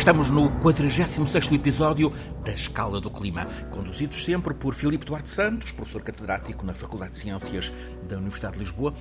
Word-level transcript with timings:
Estamos 0.00 0.30
no 0.30 0.48
46º 0.60 1.52
episódio 1.54 2.10
da 2.42 2.52
Escala 2.52 3.02
do 3.02 3.10
Clima, 3.10 3.44
conduzidos 3.70 4.24
sempre 4.24 4.54
por 4.54 4.74
Filipe 4.74 5.04
Duarte 5.04 5.28
Santos, 5.28 5.72
professor 5.72 6.00
catedrático 6.00 6.64
na 6.64 6.72
Faculdade 6.72 7.12
de 7.12 7.18
Ciências 7.18 7.70
da 8.08 8.16
Universidade 8.16 8.54
de 8.54 8.60
Lisboa. 8.60 8.94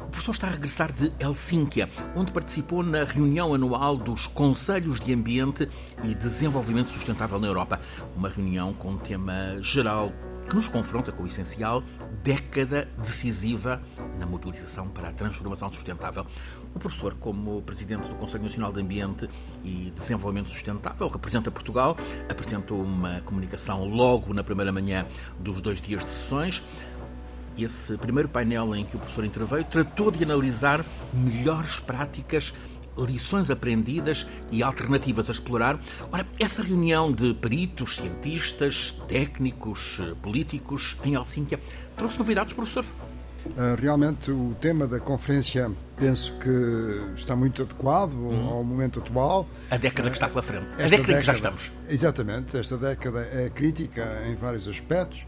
O 0.00 0.06
professor 0.06 0.32
está 0.32 0.46
a 0.46 0.50
regressar 0.52 0.90
de 0.90 1.12
Helsínquia, 1.20 1.90
onde 2.16 2.32
participou 2.32 2.82
na 2.82 3.04
reunião 3.04 3.52
anual 3.52 3.98
dos 3.98 4.26
Conselhos 4.26 4.98
de 4.98 5.12
Ambiente 5.12 5.68
e 6.02 6.14
Desenvolvimento 6.14 6.88
Sustentável 6.88 7.38
na 7.38 7.48
Europa. 7.48 7.78
Uma 8.16 8.30
reunião 8.30 8.72
com 8.72 8.92
um 8.92 8.98
tema 8.98 9.60
geral 9.60 10.10
que 10.48 10.56
nos 10.56 10.70
confronta 10.70 11.12
com 11.12 11.24
o 11.24 11.26
essencial 11.26 11.82
década 12.22 12.88
decisiva 12.96 13.82
na 14.18 14.24
mobilização 14.24 14.88
para 14.88 15.10
a 15.10 15.12
transformação 15.12 15.70
sustentável. 15.70 16.24
O 16.76 16.78
professor, 16.78 17.14
como 17.14 17.62
presidente 17.62 18.06
do 18.06 18.14
Conselho 18.16 18.42
Nacional 18.42 18.70
de 18.70 18.82
Ambiente 18.82 19.26
e 19.64 19.90
Desenvolvimento 19.94 20.50
Sustentável, 20.50 21.08
representa 21.08 21.50
Portugal, 21.50 21.96
apresentou 22.28 22.82
uma 22.82 23.22
comunicação 23.22 23.82
logo 23.88 24.34
na 24.34 24.44
primeira 24.44 24.70
manhã 24.70 25.06
dos 25.40 25.62
dois 25.62 25.80
dias 25.80 26.04
de 26.04 26.10
sessões. 26.10 26.62
Esse 27.56 27.96
primeiro 27.96 28.28
painel 28.28 28.76
em 28.76 28.84
que 28.84 28.94
o 28.94 28.98
professor 28.98 29.24
interveio 29.24 29.64
tratou 29.64 30.10
de 30.10 30.22
analisar 30.22 30.84
melhores 31.14 31.80
práticas 31.80 32.52
lições 32.98 33.50
aprendidas 33.50 34.26
e 34.50 34.62
alternativas 34.62 35.30
a 35.30 35.32
explorar. 35.32 35.80
Ora, 36.12 36.26
essa 36.38 36.62
reunião 36.62 37.10
de 37.10 37.32
peritos, 37.32 37.96
cientistas, 37.96 38.90
técnicos, 39.08 39.98
políticos 40.22 40.98
em 41.02 41.14
Helsínquia 41.14 41.58
trouxe 41.96 42.18
novidades, 42.18 42.52
professor? 42.52 42.84
Ah, 43.56 43.76
realmente 43.80 44.30
o 44.30 44.54
tema 44.60 44.86
da 44.86 45.00
conferência 45.00 45.70
penso 45.96 46.32
que 46.38 47.14
está 47.14 47.34
muito 47.34 47.62
adequado 47.62 48.12
uhum. 48.12 48.48
ao 48.48 48.64
momento 48.64 49.00
atual. 49.00 49.48
A 49.70 49.76
década 49.76 50.10
que 50.10 50.16
está 50.16 50.28
pela 50.28 50.42
frente. 50.42 50.66
Esta 50.72 50.82
a 50.82 50.88
década, 50.88 50.98
década 50.98 51.20
que 51.20 51.26
já 51.26 51.32
estamos. 51.32 51.72
Exatamente. 51.88 52.56
Esta 52.56 52.76
década 52.76 53.20
é 53.32 53.50
crítica 53.50 54.22
em 54.26 54.34
vários 54.34 54.68
aspectos 54.68 55.26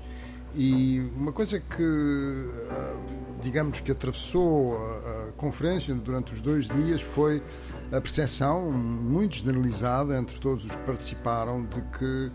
e 0.55 1.01
uma 1.17 1.33
coisa 1.33 1.61
que, 1.61 2.49
ah, 2.71 2.95
digamos, 3.41 3.81
que 3.81 3.93
atravessou 3.93 4.77
a 4.77 5.33
conferência 5.37 5.95
durante 5.95 6.35
os 6.35 6.41
dois 6.41 6.69
dias 6.69 7.01
foi 7.01 7.43
a 7.91 8.01
percepção 8.01 8.71
muito 8.71 9.37
generalizada 9.37 10.19
entre 10.19 10.39
todos 10.39 10.65
os 10.65 10.71
que 10.71 10.83
participaram 10.83 11.65
de 11.65 11.81
que 11.99 12.33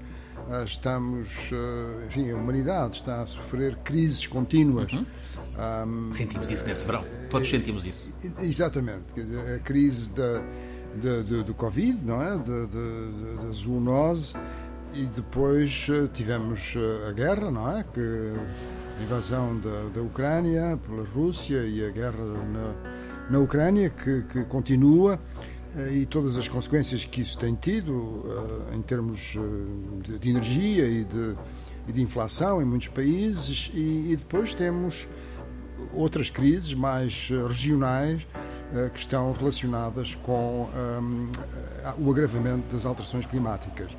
ah, 0.50 0.64
estamos, 0.66 1.52
enfim, 2.08 2.31
a 2.31 2.36
humanidade 2.36 2.95
está 2.95 3.22
a 3.22 3.25
sofrer 3.28 3.75
crises 3.84 4.25
contínuas. 4.25 4.92
Uhum 4.92 5.06
um, 5.33 5.33
sentimos 6.12 6.50
isso 6.50 6.66
nesse 6.66 6.86
verão, 6.86 7.04
todos 7.30 7.50
sentimos 7.50 7.86
isso. 7.86 8.14
Exatamente, 8.40 9.06
a 9.56 9.59
crise 9.59 10.12
da, 10.12 10.42
do 11.44 11.54
Covid, 11.54 12.00
não 12.04 12.22
é? 12.22 12.38
Da, 12.38 13.52
zoonose, 13.52 14.36
e 14.94 15.06
depois 15.06 15.88
eh, 15.90 16.08
tivemos 16.14 16.76
eh, 16.76 17.09
a 17.09 17.12
guerra, 17.12 17.50
não 17.50 17.78
é? 17.78 17.84
Que, 17.84 18.00
a 19.00 19.04
invasão 19.04 19.58
da, 19.59 19.90
da 19.90 20.02
Ucrânia 20.02 20.78
pela 20.78 21.04
Rússia 21.04 21.66
e 21.66 21.84
a 21.84 21.90
guerra 21.90 22.24
na, 22.24 22.76
na 23.31 23.40
Ucrânia, 23.40 23.90
que, 23.90 24.22
que 24.22 24.44
continua 24.44 25.20
eh, 25.76 25.94
e 25.94 26.06
todas 26.06 26.38
as 26.38 26.48
consequências 26.48 27.06
que 27.06 27.22
isso 27.22 27.38
tem 27.38 27.56
tido 27.56 28.22
em 28.72 28.81
termos 28.84 29.36
de, 30.04 30.20
de 30.20 30.30
energia 30.30 30.86
e 30.86 31.04
de, 31.04 31.36
e 31.88 31.92
de, 31.92 32.02
inflação 32.02 32.62
em 32.62 32.66
muitos 32.66 32.88
países, 32.90 33.72
e, 33.74 34.12
e 34.12 34.16
depois 34.16 34.53
temos 34.53 35.08
outras 35.94 36.29
crises 36.29 36.73
mais 36.73 37.29
eh, 37.31 37.47
regionais 37.47 38.25
eh, 38.73 38.89
que 38.94 39.00
estão 39.00 39.31
relacionadas 39.31 40.16
com 40.16 40.69
um, 40.73 41.31
eh, 41.84 41.94
o 41.97 42.11
agravamento 42.11 42.73
das 42.73 42.85
alterações 42.85 43.25
climáticas. 43.25 43.91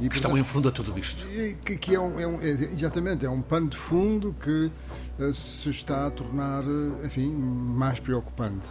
E, 0.00 0.08
que 0.08 0.16
estão 0.16 0.36
em 0.36 0.44
fundo 0.44 0.68
a 0.68 0.72
tudo 0.72 0.98
isto. 0.98 1.24
Que, 1.64 1.76
que 1.76 1.94
é, 1.94 2.00
um, 2.00 2.20
é 2.20 2.26
um, 2.26 2.40
é, 2.40 2.50
exatamente, 2.50 3.24
é 3.24 3.30
um 3.30 3.40
pano 3.40 3.68
de 3.68 3.76
fundo 3.78 4.34
que 4.38 4.70
uh, 5.18 5.32
se 5.32 5.70
está 5.70 6.06
a 6.06 6.10
tornar, 6.10 6.62
enfim, 7.02 7.34
mais 7.34 7.98
preocupante. 7.98 8.68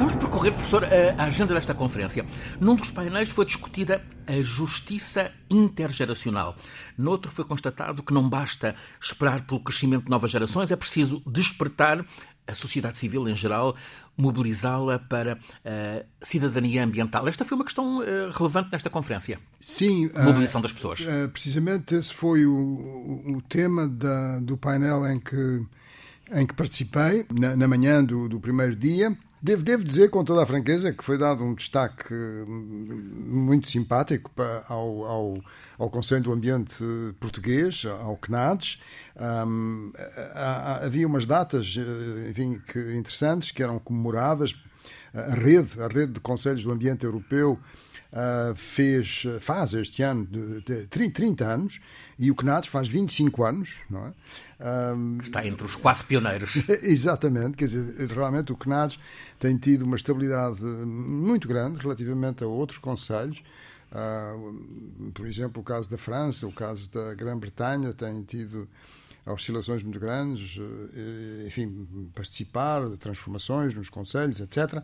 Vamos 0.00 0.14
percorrer, 0.14 0.52
professor, 0.52 0.82
a 1.18 1.24
agenda 1.24 1.52
desta 1.52 1.74
conferência. 1.74 2.24
Num 2.58 2.74
dos 2.74 2.90
painéis 2.90 3.28
foi 3.28 3.44
discutida 3.44 4.02
a 4.26 4.40
justiça 4.40 5.30
intergeracional. 5.50 6.56
Noutro 6.96 7.30
foi 7.30 7.44
constatado 7.44 8.02
que 8.02 8.10
não 8.10 8.26
basta 8.26 8.74
esperar 8.98 9.44
pelo 9.44 9.60
crescimento 9.60 10.04
de 10.04 10.10
novas 10.10 10.30
gerações, 10.30 10.70
é 10.70 10.76
preciso 10.76 11.22
despertar 11.26 12.02
a 12.48 12.54
sociedade 12.54 12.96
civil 12.96 13.28
em 13.28 13.36
geral, 13.36 13.76
mobilizá-la 14.16 14.98
para 14.98 15.38
a 15.66 16.24
cidadania 16.24 16.82
ambiental. 16.82 17.28
Esta 17.28 17.44
foi 17.44 17.56
uma 17.56 17.64
questão 17.66 18.02
eh, 18.02 18.30
relevante 18.32 18.70
nesta 18.72 18.88
conferência. 18.88 19.38
Sim. 19.60 20.08
Mobilização 20.16 20.60
uh, 20.60 20.62
das 20.62 20.72
pessoas. 20.72 21.00
Precisamente 21.30 21.94
esse 21.94 22.14
foi 22.14 22.46
o, 22.46 22.52
o 23.36 23.42
tema 23.50 23.86
da, 23.86 24.38
do 24.40 24.56
painel 24.56 25.06
em 25.06 25.20
que, 25.20 25.62
em 26.32 26.46
que 26.46 26.54
participei, 26.54 27.26
na, 27.30 27.54
na 27.54 27.68
manhã 27.68 28.02
do, 28.02 28.30
do 28.30 28.40
primeiro 28.40 28.74
dia. 28.74 29.14
Devo, 29.42 29.62
devo, 29.62 29.82
dizer 29.82 30.10
com 30.10 30.22
toda 30.22 30.42
a 30.42 30.46
franqueza 30.46 30.92
que 30.92 31.02
foi 31.02 31.16
dado 31.16 31.42
um 31.42 31.54
destaque 31.54 32.12
muito 32.46 33.70
simpático 33.70 34.30
ao, 34.68 35.04
ao, 35.06 35.44
ao, 35.78 35.88
Conselho 35.88 36.24
do 36.24 36.32
Ambiente 36.32 36.84
Português, 37.18 37.86
ao 37.86 38.18
CNADES. 38.18 38.78
Um, 39.16 39.92
havia 40.82 41.06
umas 41.06 41.24
datas 41.24 41.74
eh, 41.78 42.30
enfim, 42.30 42.60
que, 42.70 42.78
interessantes 42.98 43.50
que 43.50 43.62
eram 43.62 43.78
comemoradas. 43.78 44.54
A 45.14 45.34
rede, 45.34 45.80
a 45.80 45.88
rede 45.88 46.12
de 46.12 46.20
Conselhos 46.20 46.62
do 46.62 46.70
Ambiente 46.70 47.04
Europeu 47.06 47.58
uh, 48.12 48.54
fez, 48.54 49.24
faz 49.40 49.72
este 49.72 50.02
ano 50.02 50.26
de, 50.26 50.60
de 50.60 50.86
30 50.86 51.44
anos 51.44 51.80
e 52.18 52.30
o 52.30 52.34
CNADES 52.34 52.68
faz 52.68 52.88
25 52.88 53.42
anos, 53.42 53.76
não 53.88 54.06
é? 54.06 54.12
Um, 54.60 55.18
Está 55.22 55.46
entre 55.46 55.64
os 55.64 55.74
quase 55.74 56.04
pioneiros. 56.04 56.56
Exatamente, 56.82 57.56
quer 57.56 57.64
dizer, 57.64 58.10
realmente 58.10 58.52
o 58.52 58.56
CNADES 58.56 58.98
tem 59.38 59.56
tido 59.56 59.82
uma 59.82 59.96
estabilidade 59.96 60.62
muito 60.62 61.48
grande 61.48 61.80
relativamente 61.80 62.44
a 62.44 62.46
outros 62.46 62.78
conselhos. 62.78 63.42
Uh, 63.90 65.10
por 65.12 65.26
exemplo, 65.26 65.62
o 65.62 65.64
caso 65.64 65.90
da 65.90 65.96
França, 65.96 66.46
o 66.46 66.52
caso 66.52 66.90
da 66.90 67.14
Grã-Bretanha 67.14 67.92
tem 67.94 68.22
tido 68.22 68.68
oscilações 69.26 69.82
muito 69.82 70.00
grandes, 70.00 70.58
eh, 70.58 71.46
enfim, 71.46 71.86
participar 72.14 72.88
de 72.88 72.96
transformações 72.96 73.74
nos 73.74 73.90
conselhos, 73.90 74.40
etc. 74.40 74.82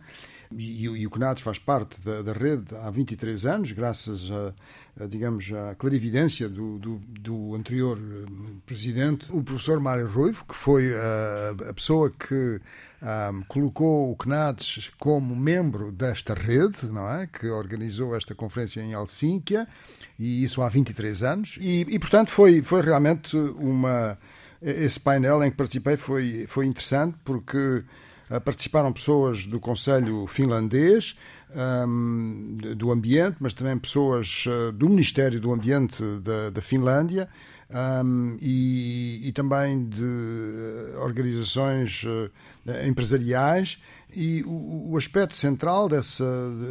E, 0.55 0.85
e, 0.85 1.07
o 1.07 1.09
CNADES 1.09 1.41
faz 1.41 1.59
parte 1.59 1.99
da, 2.01 2.21
da, 2.21 2.31
rede 2.31 2.75
há 2.81 2.89
23 2.89 3.45
anos, 3.45 3.71
graças 3.71 4.31
a, 4.31 5.03
a 5.03 5.07
digamos, 5.07 5.51
à 5.51 5.75
clarividência 5.75 6.47
do, 6.47 6.79
do, 6.79 7.01
do, 7.19 7.55
anterior 7.55 7.97
eh, 7.97 8.25
presidente, 8.65 9.27
o 9.29 9.43
professor 9.43 9.79
Mário 9.79 10.07
Ruivo, 10.07 10.45
que 10.45 10.55
foi 10.55 10.93
a, 10.93 11.69
a 11.69 11.73
pessoa 11.73 12.09
que 12.09 12.61
um, 13.01 13.43
colocou 13.43 14.11
o 14.11 14.15
CNADES 14.15 14.91
como 14.97 15.35
membro 15.35 15.91
desta 15.91 16.33
rede, 16.33 16.87
não 16.87 17.09
é? 17.09 17.27
Que 17.27 17.47
organizou 17.47 18.15
esta 18.15 18.33
conferência 18.33 18.81
em 18.81 18.93
Helsínquia, 18.93 19.67
e 20.17 20.43
isso 20.43 20.61
há 20.61 20.69
23 20.69 21.23
anos. 21.23 21.57
E, 21.59 21.81
e 21.89 21.99
portanto, 21.99 22.31
foi, 22.31 22.61
foi 22.61 22.81
realmente 22.81 23.35
uma. 23.35 24.17
Esse 24.59 24.99
painel 24.99 25.43
em 25.43 25.51
que 25.51 25.57
participei 25.57 25.97
foi, 25.97 26.45
foi 26.47 26.65
interessante 26.65 27.15
porque 27.23 27.83
participaram 28.43 28.91
pessoas 28.91 29.45
do 29.45 29.59
Conselho 29.59 30.27
finlandês, 30.27 31.15
um, 31.87 32.57
do 32.75 32.91
Ambiente, 32.91 33.37
mas 33.39 33.53
também 33.53 33.77
pessoas 33.77 34.45
uh, 34.47 34.71
do 34.73 34.89
Ministério 34.89 35.39
do 35.39 35.53
Ambiente 35.53 36.03
da, 36.21 36.49
da 36.49 36.61
Finlândia 36.61 37.29
um, 38.03 38.37
e, 38.41 39.27
e, 39.27 39.31
também 39.31 39.87
de 39.87 40.01
uh, 40.01 40.99
organizações 40.99 42.03
empresariais. 42.85 43.77
E 44.13 44.41
o, 44.43 44.91
o, 44.91 44.97
aspecto 44.97 45.35
central 45.35 45.89
dessa, 45.89 46.25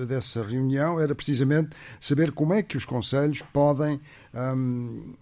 dessa 0.09 0.43
reunião 0.43 0.99
era 0.99 1.15
precisamente 1.15 1.71
saber 2.01 2.33
como 2.33 2.55
é 2.55 2.63
que 2.63 2.77
os 2.77 2.85
conselhos 2.85 3.43
podem 3.53 4.01
um, 4.35 5.15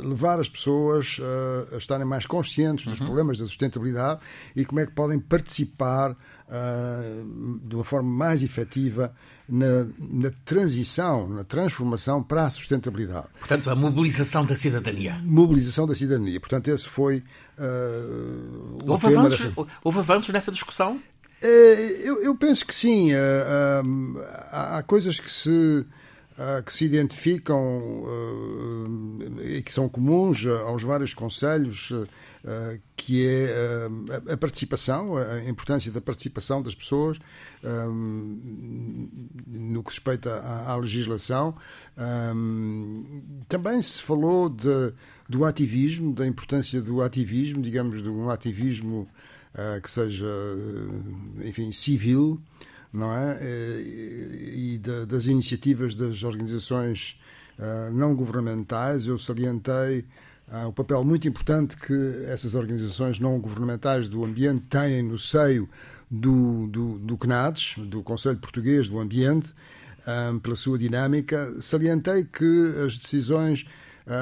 levar 0.00 0.40
as 0.40 0.48
pessoas 0.48 1.20
a, 1.20 1.74
a, 1.74 1.78
estarem 1.78 2.06
mais 2.06 2.26
conscientes 2.26 2.86
dos 2.86 3.00
uhum. 3.00 3.06
problemas 3.06 3.38
da 3.38 3.46
sustentabilidade 3.46 4.20
e 4.54 4.64
como 4.64 4.80
é 4.80 4.86
que 4.86 4.92
podem 4.92 5.18
participar 5.18 6.12
uh, 6.12 7.58
de 7.62 7.74
uma 7.74 7.84
forma 7.84 8.08
mais 8.08 8.42
efetiva 8.42 9.14
na, 9.48 9.86
na, 9.98 10.30
transição, 10.44 11.28
na 11.28 11.44
transformação 11.44 12.22
para 12.22 12.46
a 12.46 12.50
sustentabilidade. 12.50 13.26
Portanto, 13.38 13.70
a 13.70 13.74
mobilização 13.74 14.44
da 14.44 14.54
cidadania. 14.54 15.20
Mobilização 15.22 15.86
da 15.86 15.94
cidadania. 15.94 16.40
Portanto, 16.40 16.68
esse 16.68 16.88
foi 16.88 17.22
uh, 17.58 18.84
o 18.84 18.90
houve, 18.90 19.06
avanços, 19.06 19.48
dessa... 19.48 19.66
houve 19.82 19.98
avanços 19.98 20.32
nessa 20.32 20.50
discussão? 20.50 21.00
Eh, 21.42 22.00
eu, 22.04 22.22
eu, 22.22 22.34
penso 22.34 22.64
que 22.64 22.74
sim. 22.74 23.12
Eh, 23.12 23.82
há 24.50 24.82
coisas 24.82 25.20
que 25.20 25.30
se 25.30 25.84
que 26.64 26.72
se 26.72 26.84
identificam 26.84 28.02
e 29.40 29.62
que 29.62 29.70
são 29.70 29.88
comuns 29.88 30.44
aos 30.46 30.82
vários 30.82 31.14
conselhos, 31.14 31.92
que 32.96 33.24
é 33.26 33.88
a 34.32 34.36
participação, 34.36 35.16
a 35.16 35.48
importância 35.48 35.92
da 35.92 36.00
participação 36.00 36.60
das 36.60 36.74
pessoas 36.74 37.18
no 39.46 39.82
que 39.84 39.90
respeita 39.90 40.40
à, 40.66 40.74
legislação. 40.74 41.54
Também 43.48 43.80
se 43.80 44.02
falou 44.02 44.48
de, 44.48 44.92
do 45.28 45.44
ativismo, 45.44 46.12
da 46.12 46.26
importância 46.26 46.82
do 46.82 47.00
ativismo, 47.00 47.62
digamos, 47.62 48.02
de 48.02 48.08
um 48.08 48.28
ativismo 48.28 49.08
que 49.80 49.88
seja, 49.88 50.26
enfim, 51.44 51.70
civil, 51.70 52.40
não 52.94 53.12
é? 53.12 53.38
E 53.42 54.80
das 55.08 55.26
iniciativas 55.26 55.94
das 55.94 56.22
organizações 56.22 57.18
uh, 57.58 57.92
não 57.92 58.14
governamentais. 58.14 59.06
Eu 59.06 59.18
salientei 59.18 60.06
uh, 60.48 60.68
o 60.68 60.72
papel 60.72 61.04
muito 61.04 61.26
importante 61.26 61.76
que 61.76 62.24
essas 62.28 62.54
organizações 62.54 63.18
não 63.18 63.38
governamentais 63.40 64.08
do 64.08 64.24
ambiente 64.24 64.64
têm 64.68 65.02
no 65.02 65.18
seio 65.18 65.68
do, 66.08 66.68
do, 66.68 66.98
do 67.00 67.18
CNADES, 67.18 67.74
do 67.78 68.02
Conselho 68.02 68.38
Português 68.38 68.88
do 68.88 69.00
Ambiente, 69.00 69.52
pela 70.42 70.54
sua 70.54 70.78
dinâmica. 70.78 71.56
Salientei 71.62 72.24
que 72.24 72.74
as 72.86 72.98
decisões 72.98 73.64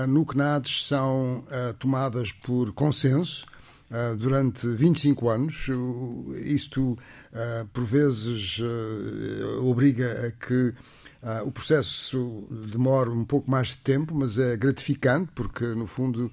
no 0.08 0.25
CNADES 0.25 0.86
são 0.86 1.44
tomadas 1.80 2.30
por 2.30 2.72
consenso 2.72 3.44
durante 4.18 4.66
25 4.66 5.28
anos. 5.28 5.66
Isto 6.44 6.92
uh, 6.92 7.66
por 7.72 7.84
vezes 7.84 8.58
uh, 8.58 9.64
obriga 9.64 10.26
a 10.26 10.30
que 10.30 10.74
o 11.46 11.52
processo 11.52 12.48
demora 12.72 13.08
um 13.08 13.24
pouco 13.24 13.48
mais 13.48 13.68
de 13.68 13.78
tempo, 13.78 14.12
mas 14.12 14.38
é 14.38 14.56
gratificante, 14.56 15.30
porque, 15.36 15.64
no 15.66 15.86
fundo, 15.86 16.32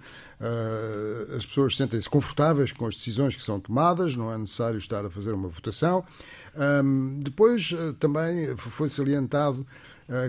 as 1.37 1.45
pessoas 1.45 1.77
sentem-se 1.77 2.09
confortáveis 2.09 2.71
com 2.71 2.87
as 2.87 2.95
decisões 2.95 3.35
que 3.35 3.43
são 3.43 3.59
tomadas, 3.59 4.15
não 4.15 4.33
é 4.33 4.37
necessário 4.39 4.79
estar 4.79 5.05
a 5.05 5.09
fazer 5.11 5.31
uma 5.33 5.47
votação. 5.47 6.03
Depois, 7.19 7.69
também 7.99 8.57
foi 8.57 8.89
salientado 8.89 9.63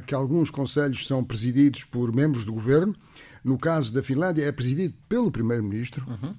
que 0.07 0.15
alguns 0.15 0.51
conselhos 0.51 1.07
são 1.07 1.25
presididos 1.25 1.85
por 1.85 2.15
membros 2.15 2.45
do 2.45 2.53
governo. 2.53 2.95
No 3.43 3.57
caso 3.57 3.91
da 3.91 4.03
Finlândia, 4.03 4.45
é 4.45 4.53
presidido 4.53 4.93
pelo 5.09 5.31
primeiro-ministro. 5.31 6.07
Uhum. 6.07 6.35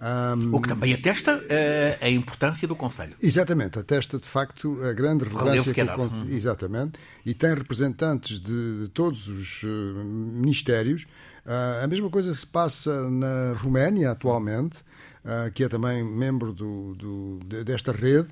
Um, 0.00 0.54
o 0.54 0.60
que 0.60 0.68
também 0.68 0.92
atesta 0.92 1.36
uh, 1.36 2.04
a 2.04 2.10
importância 2.10 2.66
do 2.66 2.74
Conselho. 2.74 3.14
Exatamente, 3.22 3.78
atesta 3.78 4.18
de 4.18 4.26
facto 4.26 4.78
a 4.82 4.92
grande 4.92 5.24
relevância 5.24 5.72
que, 5.72 5.84
que 5.84 5.90
o 5.90 5.94
Conselho. 5.94 6.22
Hum. 6.22 6.34
Exatamente, 6.34 6.98
e 7.24 7.32
tem 7.32 7.54
representantes 7.54 8.40
de, 8.40 8.82
de 8.82 8.88
todos 8.88 9.28
os 9.28 9.62
uh, 9.62 10.04
ministérios. 10.04 11.06
Uh, 11.44 11.84
a 11.84 11.86
mesma 11.86 12.08
coisa 12.08 12.32
se 12.32 12.46
passa 12.46 13.08
na 13.10 13.52
Roménia 13.54 14.10
atualmente. 14.10 14.78
Uh, 15.24 15.50
que 15.52 15.64
é 15.64 15.68
também 15.70 16.04
membro 16.04 16.52
do, 16.52 16.94
do, 16.96 17.38
desta 17.64 17.92
rede. 17.92 18.28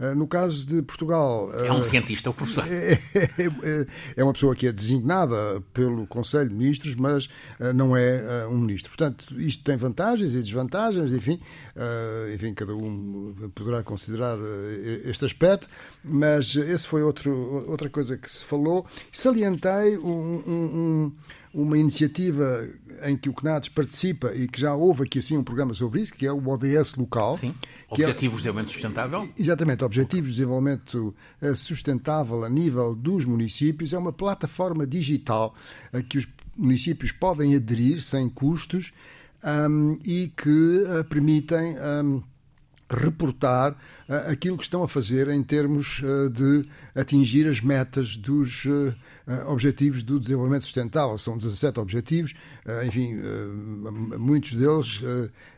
Uh, 0.00 0.12
no 0.16 0.26
caso 0.26 0.66
de 0.66 0.82
Portugal. 0.82 1.48
É 1.54 1.70
um 1.72 1.84
cientista, 1.84 2.30
o 2.30 2.34
professor. 2.34 2.64
É, 2.72 2.98
é, 3.14 3.86
é, 4.16 4.24
uma 4.24 4.32
pessoa 4.32 4.52
que 4.52 4.66
é 4.66 4.72
designada 4.72 5.62
pelo 5.72 6.04
Conselho 6.04 6.48
de 6.48 6.54
Ministros, 6.56 6.96
mas 6.96 7.28
não 7.76 7.96
é 7.96 8.44
um 8.48 8.58
ministro. 8.58 8.90
Portanto, 8.90 9.32
isto 9.38 9.62
tem 9.62 9.76
vantagens 9.76 10.34
e 10.34 10.38
desvantagens, 10.38 11.12
enfim, 11.12 11.40
enfim 12.34 12.52
cada 12.54 12.74
um 12.74 13.52
poderá 13.54 13.84
considerar 13.84 14.36
este 15.04 15.24
aspecto, 15.24 15.68
mas 16.02 16.56
esse 16.56 16.88
foi 16.88 17.02
outro, 17.04 17.70
outra 17.70 17.88
coisa 17.88 18.16
que 18.16 18.28
se 18.28 18.44
falou. 18.44 18.84
Salientei 19.12 19.96
um, 19.98 20.42
um, 20.46 20.52
um 20.52 21.12
uma 21.54 21.76
iniciativa 21.76 22.66
em 23.04 23.16
que 23.16 23.28
o 23.28 23.34
CNADES 23.34 23.68
participa 23.68 24.32
e 24.34 24.48
que 24.48 24.60
já 24.60 24.74
houve 24.74 25.04
aqui 25.04 25.18
assim 25.18 25.36
um 25.36 25.44
programa 25.44 25.74
sobre 25.74 26.00
isso, 26.00 26.14
que 26.14 26.26
é 26.26 26.32
o 26.32 26.48
ODS 26.48 26.94
local. 26.96 27.36
Sim, 27.36 27.54
é 27.90 27.92
Objetivos 27.92 28.34
é, 28.34 28.36
de 28.36 28.42
Desenvolvimento 28.42 28.70
Sustentável. 28.72 29.28
Exatamente, 29.38 29.84
Objetivos 29.84 30.30
de 30.30 30.36
Desenvolvimento 30.36 31.14
eh, 31.40 31.54
Sustentável 31.54 32.44
a 32.44 32.48
nível 32.48 32.94
dos 32.94 33.24
municípios. 33.24 33.92
É 33.92 33.98
uma 33.98 34.12
plataforma 34.12 34.86
digital 34.86 35.54
a 35.92 36.00
que 36.00 36.18
os 36.18 36.26
municípios 36.56 37.12
podem 37.12 37.54
aderir 37.54 38.00
sem 38.00 38.28
custos 38.28 38.92
um, 39.44 39.98
e 40.04 40.32
que 40.36 40.48
uh, 40.48 41.04
permitem. 41.04 41.76
Um, 41.78 42.22
reportar 42.92 43.72
uh, 43.72 44.30
aquilo 44.30 44.56
que 44.56 44.64
estão 44.64 44.82
a 44.82 44.88
fazer 44.88 45.28
em 45.28 45.42
termos 45.42 46.00
uh, 46.00 46.30
de 46.30 46.66
atingir 46.94 47.48
as 47.48 47.60
metas 47.60 48.16
dos 48.16 48.64
uh, 48.64 48.94
objetivos 49.48 50.02
do 50.02 50.20
desenvolvimento 50.20 50.62
sustentável. 50.62 51.16
São 51.18 51.36
17 51.36 51.80
objetivos, 51.80 52.34
enfim, 52.86 53.14
muitos 54.18 54.54
deles, 54.54 55.00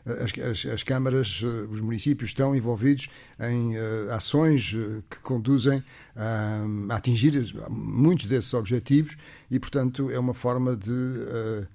as, 0.05 0.31
as, 0.39 0.73
as, 0.73 0.83
câmaras, 0.83 1.41
os 1.71 1.81
municípios 1.81 2.29
estão 2.29 2.55
envolvidos 2.55 3.09
em 3.39 3.75
ações 4.11 4.75
que 5.09 5.17
conduzem 5.23 5.83
a 6.15 6.95
atingir 6.95 7.33
muitos 7.69 8.27
desses 8.27 8.53
objetivos 8.53 9.17
e, 9.49 9.59
portanto, 9.59 10.11
é 10.11 10.19
uma 10.19 10.35
forma 10.35 10.77
de 10.77 11.65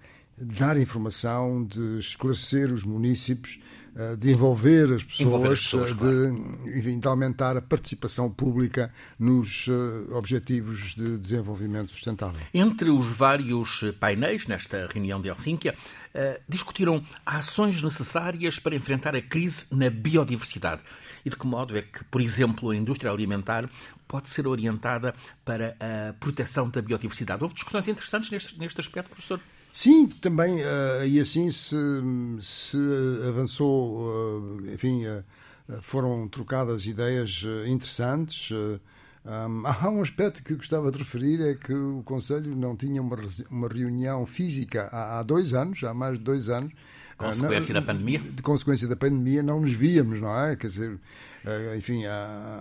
dar 0.40 0.76
informação, 0.78 1.64
de 1.64 1.98
esclarecer 1.98 2.72
os 2.72 2.84
municípios 2.84 3.58
eh, 3.58 3.70
de 4.18 4.30
envolver 4.30 4.92
as 4.92 5.02
pessoas, 5.02 5.20
envolver 5.20 5.52
as 5.52 5.60
pessoas 5.60 5.92
de, 5.92 5.98
claro. 5.98 6.78
enfim, 6.78 6.98
de 6.98 7.08
aumentar 7.08 7.56
a 7.56 7.62
participação 7.62 8.30
pública 8.30 8.92
nos 9.18 9.66
uh, 9.66 10.14
objetivos 10.14 10.94
de 10.94 11.18
desenvolvimento 11.18 11.92
sustentável. 11.92 12.40
Entre 12.54 12.90
os 12.90 13.10
vários 13.10 13.84
painéis 13.98 14.46
nesta 14.46 14.86
reunião 14.92 15.20
de 15.20 15.28
Helsínquia, 15.28 15.74
discutiram 16.48 17.02
ações 17.24 17.82
necessárias 17.82 18.58
para 18.58 18.74
enfrentar 18.74 19.14
a 19.14 19.22
crise 19.22 19.66
na 19.70 19.88
biodiversidade. 19.88 20.82
E 21.24 21.30
de 21.30 21.36
que 21.36 21.46
modo 21.46 21.76
é 21.76 21.82
que, 21.82 22.02
por 22.04 22.20
exemplo, 22.20 22.70
a 22.70 22.76
indústria 22.76 23.10
alimentar 23.10 23.68
pode 24.08 24.28
ser 24.28 24.46
orientada 24.46 25.14
para 25.44 25.76
a 25.78 26.12
proteção 26.14 26.68
da 26.68 26.82
biodiversidade? 26.82 27.42
Houve 27.42 27.54
discussões 27.54 27.86
interessantes 27.86 28.30
neste, 28.30 28.58
neste 28.58 28.80
aspecto, 28.80 29.10
professor? 29.10 29.40
Sim, 29.72 30.08
também, 30.08 30.56
uh, 30.56 31.06
e 31.06 31.20
assim 31.20 31.50
se, 31.50 31.76
se 32.42 32.76
avançou, 33.28 33.98
uh, 33.98 34.72
enfim, 34.72 35.06
uh, 35.06 35.24
foram 35.80 36.28
trocadas 36.28 36.86
ideias 36.86 37.44
interessantes. 37.66 38.50
Um, 38.50 39.62
há 39.64 39.88
um 39.88 40.02
aspecto 40.02 40.42
que 40.42 40.54
gostava 40.54 40.90
de 40.90 40.98
referir, 40.98 41.40
é 41.40 41.54
que 41.54 41.72
o 41.72 42.02
Conselho 42.04 42.54
não 42.56 42.76
tinha 42.76 43.00
uma, 43.00 43.16
uma 43.48 43.68
reunião 43.68 44.26
física 44.26 44.88
há, 44.90 45.20
há 45.20 45.22
dois 45.22 45.54
anos, 45.54 45.84
há 45.84 45.94
mais 45.94 46.18
de 46.18 46.24
dois 46.24 46.48
anos. 46.48 46.72
Consequência 47.16 47.74
não, 47.74 47.80
da 47.80 47.86
pandemia? 47.86 48.18
De 48.18 48.42
consequência 48.42 48.88
da 48.88 48.96
pandemia, 48.96 49.42
não 49.42 49.60
nos 49.60 49.72
víamos, 49.72 50.20
não 50.20 50.46
é? 50.46 50.56
Quer 50.56 50.68
dizer, 50.68 50.98
enfim, 51.76 52.06
há, 52.06 52.12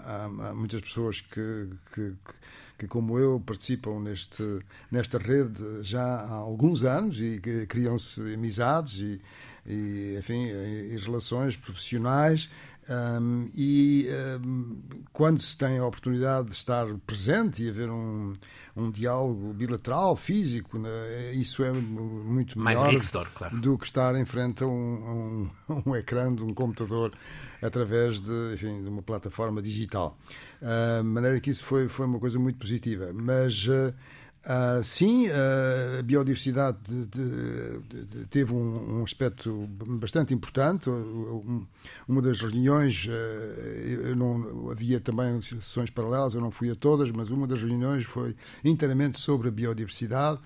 há, 0.06 0.50
há 0.50 0.54
muitas 0.54 0.82
pessoas 0.82 1.22
que, 1.22 1.70
que, 1.94 2.12
que 2.12 2.34
que, 2.80 2.88
como 2.88 3.20
eu, 3.20 3.42
participam 3.42 4.00
neste, 4.00 4.42
nesta 4.90 5.18
rede 5.18 5.62
já 5.84 6.02
há 6.02 6.34
alguns 6.34 6.84
anos 6.84 7.20
e 7.20 7.42
criam-se 7.68 8.22
amizades 8.34 9.02
e, 9.02 9.22
e, 9.68 10.16
enfim, 10.18 10.46
e 10.46 10.98
relações 10.98 11.58
profissionais. 11.58 12.50
Um, 12.90 13.46
e 13.56 14.08
um, 14.44 14.82
quando 15.14 15.40
se 15.40 15.56
tem 15.56 15.78
a 15.78 15.86
oportunidade 15.86 16.48
de 16.48 16.54
estar 16.54 16.88
presente 17.06 17.62
e 17.62 17.70
haver 17.70 17.88
um, 17.88 18.34
um 18.76 18.90
diálogo 18.90 19.54
bilateral, 19.54 20.16
físico, 20.16 20.80
né, 20.80 20.90
isso 21.34 21.64
é 21.64 21.72
muito 21.72 22.58
melhor 22.60 22.92
claro. 23.36 23.62
do 23.62 23.78
que 23.78 23.86
estar 23.86 24.16
em 24.16 24.26
frente 24.26 24.64
a 24.64 24.68
um, 24.68 25.52
um, 25.70 25.84
um 25.86 25.96
ecrã 25.96 26.34
de 26.34 26.44
um 26.44 26.52
computador 26.52 27.14
através 27.62 28.20
de, 28.20 28.54
enfim, 28.56 28.82
de 28.82 28.90
uma 28.90 29.04
plataforma 29.04 29.62
digital. 29.62 30.18
Uh, 30.60 31.04
de 31.04 31.10
maneira 31.10 31.40
que 31.40 31.52
isso 31.52 31.64
foi, 31.64 31.88
foi 31.88 32.08
uma 32.08 32.20
coisa 32.20 32.40
muito 32.40 32.58
positiva. 32.58 33.12
Mas. 33.14 33.68
Uh, 33.68 33.94
Uh, 34.40 34.82
sim, 34.82 35.28
uh, 35.28 36.00
a 36.00 36.02
biodiversidade 36.02 36.78
de, 36.88 37.06
de, 37.06 38.06
de, 38.06 38.26
teve 38.28 38.54
um, 38.54 39.00
um, 39.00 39.04
aspecto 39.04 39.68
bastante 40.00 40.34
importante. 40.34 40.90
Um, 40.90 41.68
uma 42.08 42.22
das 42.22 42.40
reuniões, 42.40 43.06
uh, 43.06 44.16
não, 44.16 44.72
havia 44.72 45.02
também 45.02 45.42
sessões 45.42 45.90
paralelas, 45.90 46.36
eu 46.36 46.42
não 46.42 46.52
fui 46.52 46.72
a 46.72 46.76
todas, 46.76 47.12
mas 47.12 47.30
uma 47.30 47.46
das 47.46 47.62
reuniões 47.62 48.06
foi 48.06 48.34
inteiramente 48.64 49.20
sobre 49.20 49.50
a 49.50 49.52
biodiversidade 49.52 50.40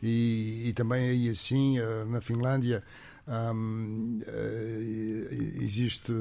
e, 0.00 0.68
e 0.68 0.72
também 0.72 1.10
aí 1.10 1.28
assim, 1.28 1.78
na 2.08 2.20
Finlândia, 2.20 2.82
um, 3.26 4.20
existe 5.60 6.12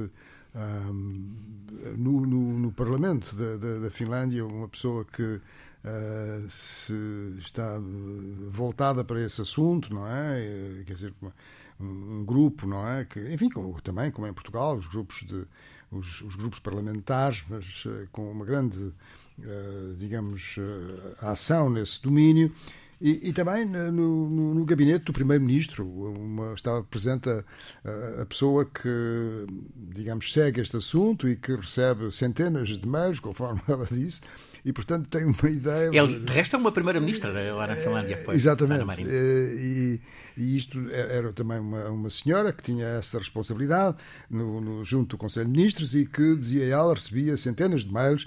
no, 1.97 2.25
no, 2.25 2.59
no, 2.59 2.71
Parlamento 2.71 3.35
da, 3.35 3.57
da, 3.57 3.79
da, 3.79 3.89
Finlândia 3.89 4.45
uma 4.45 4.67
pessoa 4.67 5.05
que 5.05 5.39
uh, 5.85 6.49
se 6.49 6.93
está 7.39 7.79
voltada 8.49 9.03
para 9.03 9.21
esse 9.21 9.41
assunto, 9.41 9.93
não 9.93 10.07
é? 10.07 10.83
Quer 10.85 10.93
dizer, 10.93 11.13
um, 11.79 12.19
um 12.19 12.25
grupo, 12.25 12.67
não 12.67 12.87
é? 12.87 13.05
Que, 13.05 13.33
enfim, 13.33 13.49
como, 13.49 13.79
também, 13.81 14.11
como 14.11 14.27
em 14.27 14.33
Portugal, 14.33 14.75
os 14.75 14.87
grupos 14.87 15.23
de, 15.23 15.45
os, 15.91 16.21
os 16.21 16.35
grupos 16.35 16.59
parlamentares, 16.59 17.43
mas 17.49 17.85
com 18.11 18.31
uma 18.31 18.45
grande, 18.45 18.93
digamos, 19.97 20.55
ação 21.21 21.69
nesse 21.69 22.01
domínio. 22.01 22.53
E, 23.01 23.29
e 23.29 23.33
também 23.33 23.65
no, 23.65 23.91
no, 23.91 24.53
no, 24.53 24.63
gabinete 24.63 25.05
do 25.05 25.13
Primeiro-Ministro 25.13 25.91
estava 26.55 26.83
presente 26.83 27.27
a, 27.31 27.43
a, 28.21 28.25
pessoa 28.27 28.63
que, 28.63 29.47
digamos, 29.91 30.31
segue 30.31 30.61
este 30.61 30.77
assunto 30.77 31.27
e 31.27 31.35
que 31.35 31.55
recebe 31.55 32.11
centenas 32.11 32.69
de 32.69 32.87
mails, 32.87 33.19
conforme 33.19 33.59
ela 33.67 33.87
disse, 33.91 34.21
e, 34.63 34.71
portanto, 34.71 35.07
tem 35.07 35.25
uma 35.25 35.35
ideia. 35.49 35.89
Ele, 35.91 36.19
de 36.19 36.31
resto, 36.31 36.55
é 36.55 36.59
uma 36.59 36.71
primeira-ministra 36.71 37.31
lá 37.53 37.67
na 37.67 37.75
Finlândia. 37.75 38.21
Pois, 38.25 38.41
Exatamente. 38.41 39.03
Eh, 39.03 39.55
e, 39.57 40.01
e, 40.37 40.57
isto 40.57 40.79
era 40.91 41.31
também 41.33 41.59
uma, 41.59 41.89
uma 41.89 42.09
senhora 42.09 42.51
que 42.51 42.63
tinha 42.63 42.85
essa 42.85 43.17
responsabilidade 43.17 43.97
no, 44.29 44.61
no, 44.61 44.85
junto 44.85 45.11
do 45.11 45.17
Conselho 45.17 45.45
de 45.45 45.51
Ministros 45.51 45.95
e 45.95 46.05
que, 46.05 46.35
dizia 46.35 46.65
ela, 46.65 46.93
recebia 46.93 47.35
centenas 47.37 47.83
de 47.83 47.91
mails 47.91 48.25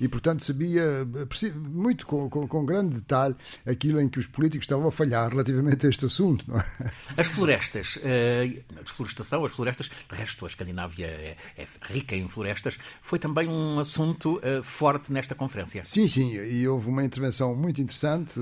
e, 0.00 0.08
portanto, 0.08 0.44
sabia 0.44 1.06
muito 1.54 2.06
com, 2.06 2.28
com, 2.28 2.46
com, 2.46 2.66
grande 2.66 2.96
detalhe 2.96 3.34
aquilo 3.64 4.00
em 4.00 4.08
que 4.08 4.18
os 4.18 4.26
políticos 4.26 4.64
estavam 4.64 4.88
a 4.88 4.92
falhar 4.92 5.30
relativamente 5.30 5.86
a 5.86 5.88
este 5.88 6.04
assunto. 6.04 6.44
É? 6.54 7.20
As 7.20 7.28
florestas, 7.28 7.98
eh, 8.02 8.62
a 8.78 8.82
desflorestação, 8.82 9.44
as 9.44 9.52
florestas, 9.52 9.88
de 9.88 10.14
resto, 10.14 10.44
a 10.44 10.48
Escandinávia 10.48 11.06
é, 11.06 11.36
é 11.56 11.66
rica 11.82 12.14
em 12.14 12.28
florestas, 12.28 12.78
foi 13.00 13.18
também 13.18 13.48
um 13.48 13.78
assunto 13.78 14.38
uh, 14.38 14.62
forte 14.62 15.12
nesta 15.12 15.34
conferência. 15.34 15.82
Sim, 15.84 16.06
sim, 16.06 16.34
e 16.34 16.68
houve 16.68 16.88
uma 16.88 17.04
intervenção 17.04 17.54
muito 17.54 17.80
interessante 17.80 18.38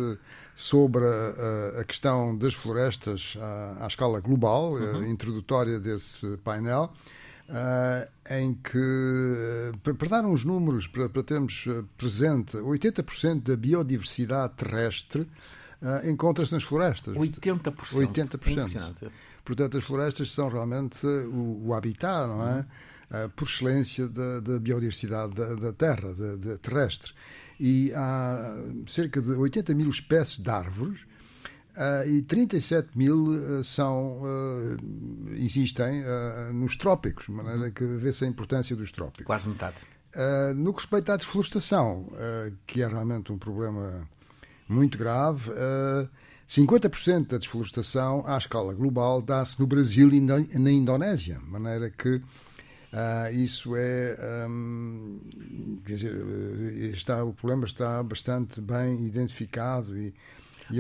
sobre 0.55 1.05
a, 1.05 1.81
a 1.81 1.85
questão 1.85 2.37
das 2.37 2.55
florestas 2.55 3.37
à, 3.41 3.85
à 3.85 3.87
escala 3.87 4.21
global, 4.21 4.79
eh, 4.79 4.83
uhum. 4.83 5.11
introdutória 5.11 5.81
desse 5.81 6.37
painel. 6.39 6.93
Uh, 7.47 8.09
em 8.33 8.55
que, 8.55 9.73
para, 9.83 10.09
dar 10.09 10.25
uns 10.25 10.47
números, 10.47 10.87
para, 10.87 11.11
para 11.11 11.23
termos 11.23 11.67
presente, 11.99 12.57
80% 12.57 13.43
da 13.43 13.55
biodiversidade 13.55 14.55
terrestre 14.55 15.21
uh, 15.83 16.09
encontra-se 16.09 16.55
nas 16.55 16.65
florestas. 16.65 17.15
80%? 17.15 18.39
80%. 18.39 19.11
Portanto, 19.45 19.77
as 19.77 19.85
florestas 19.85 20.33
são 20.33 20.49
realmente 20.49 21.07
o, 21.07 21.67
o 21.67 21.75
habitat, 21.75 22.29
não 22.29 22.49
é? 22.49 22.67
Uhum. 23.11 23.29
por 23.37 23.47
excelência 23.47 24.09
da, 24.09 24.41
da 24.41 24.59
biodiversidade 24.59 25.35
da, 25.35 25.55
da 25.55 25.73
Terra, 25.75 26.15
da 26.15 26.57
terrestre. 26.57 27.13
E 27.59 27.93
há 27.95 28.57
cerca 28.87 29.21
de 29.23 29.31
80 29.31 29.75
mil 29.75 29.89
espécies 29.89 30.39
de 30.39 30.51
árvores 30.51 31.07
Uh, 31.75 32.09
e 32.09 32.23
37 32.23 32.97
mil 32.97 33.31
uh, 33.31 33.65
são, 33.65 34.21
uh, 34.23 35.35
existem 35.35 36.05
nos 36.53 36.77
trópicos, 36.77 37.27
de 37.27 37.33
maneira 37.33 37.71
que 37.73 37.85
vê-se 37.85 38.25
a 38.25 38.29
importância 38.29 38.77
dos 38.77 38.93
trópicos. 38.93 39.27
Quase 39.27 39.49
metade. 39.49 39.79
no 40.55 40.73
que 40.73 40.81
respeita 40.81 41.15
à 41.15 41.17
desflorestação, 41.17 42.07
que 42.65 42.81
é 42.81 42.87
realmente 42.87 43.33
um 43.33 43.39
problema 43.39 44.09
muito 44.69 44.97
grave, 44.97 45.51
50% 46.49 47.27
da 47.27 47.39
desflorestação 47.39 48.23
à 48.25 48.39
escala 48.39 48.73
global 48.73 49.21
dá-se 49.21 49.59
no 49.59 49.67
Brasil 49.67 50.11
e 50.11 50.21
na, 50.21 50.39
na 50.39 50.71
Indonésia, 50.71 51.39
de 51.39 51.51
maneira 51.51 51.91
que 51.91 52.23
isso 53.33 53.75
é. 53.77 54.47
Um, 54.49 55.21
quer 55.85 55.95
dizer, 55.95 56.15
está, 56.93 57.25
o 57.25 57.33
problema 57.33 57.65
está 57.65 58.03
bastante 58.03 58.61
bem 58.61 59.07
identificado 59.07 59.97
e 59.99 60.15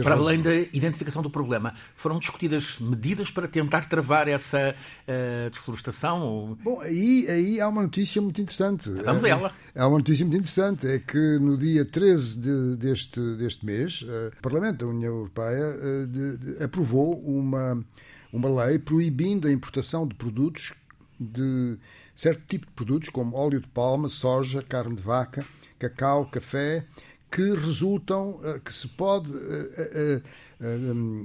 para 0.02 0.14
além 0.14 0.40
da 0.40 0.54
identificação 0.54 1.22
do 1.22 1.28
problema, 1.28 1.74
foram 1.94 2.18
discutidas 2.18 2.78
medidas 2.78 3.30
para 3.30 3.46
tentar 3.46 3.86
travar 3.86 4.28
essa 4.28 4.74
uh, 4.74 5.50
desflorestação? 5.50 6.22
Ou... 6.22 6.56
Bom, 6.56 6.80
aí, 6.80 7.26
aí 7.28 7.60
há 7.60 7.68
uma 7.68 7.82
notícia 7.82 8.20
muito 8.22 8.40
interessante. 8.40 8.90
Vamos 8.90 9.24
a 9.24 9.28
ela. 9.28 9.52
Há 9.74 9.86
uma 9.86 9.98
notícia 9.98 10.24
muito 10.24 10.38
interessante, 10.38 10.86
é 10.86 10.98
que 10.98 11.38
no 11.38 11.58
dia 11.58 11.84
13 11.84 12.38
de, 12.38 12.76
deste, 12.76 13.20
deste 13.36 13.66
mês, 13.66 14.02
uh, 14.02 14.32
o 14.38 14.42
Parlamento 14.42 14.78
da 14.78 14.86
União 14.86 15.12
Europeia 15.12 15.74
uh, 15.74 16.06
de, 16.06 16.38
de, 16.38 16.62
aprovou 16.62 17.20
uma, 17.20 17.84
uma 18.32 18.64
lei 18.64 18.78
proibindo 18.78 19.46
a 19.46 19.52
importação 19.52 20.06
de 20.06 20.14
produtos 20.14 20.72
de 21.20 21.78
certo 22.14 22.42
tipo 22.46 22.66
de 22.66 22.72
produtos, 22.72 23.08
como 23.08 23.36
óleo 23.36 23.60
de 23.60 23.68
palma, 23.68 24.08
soja, 24.08 24.62
carne 24.62 24.96
de 24.96 25.02
vaca, 25.02 25.44
cacau, 25.78 26.26
café, 26.26 26.84
que 27.30 27.52
resultam, 27.54 28.38
eh, 28.44 28.60
que 28.64 28.72
se 28.72 28.86
pode, 28.86 29.28
eh, 29.32 30.22
eh, 30.60 30.74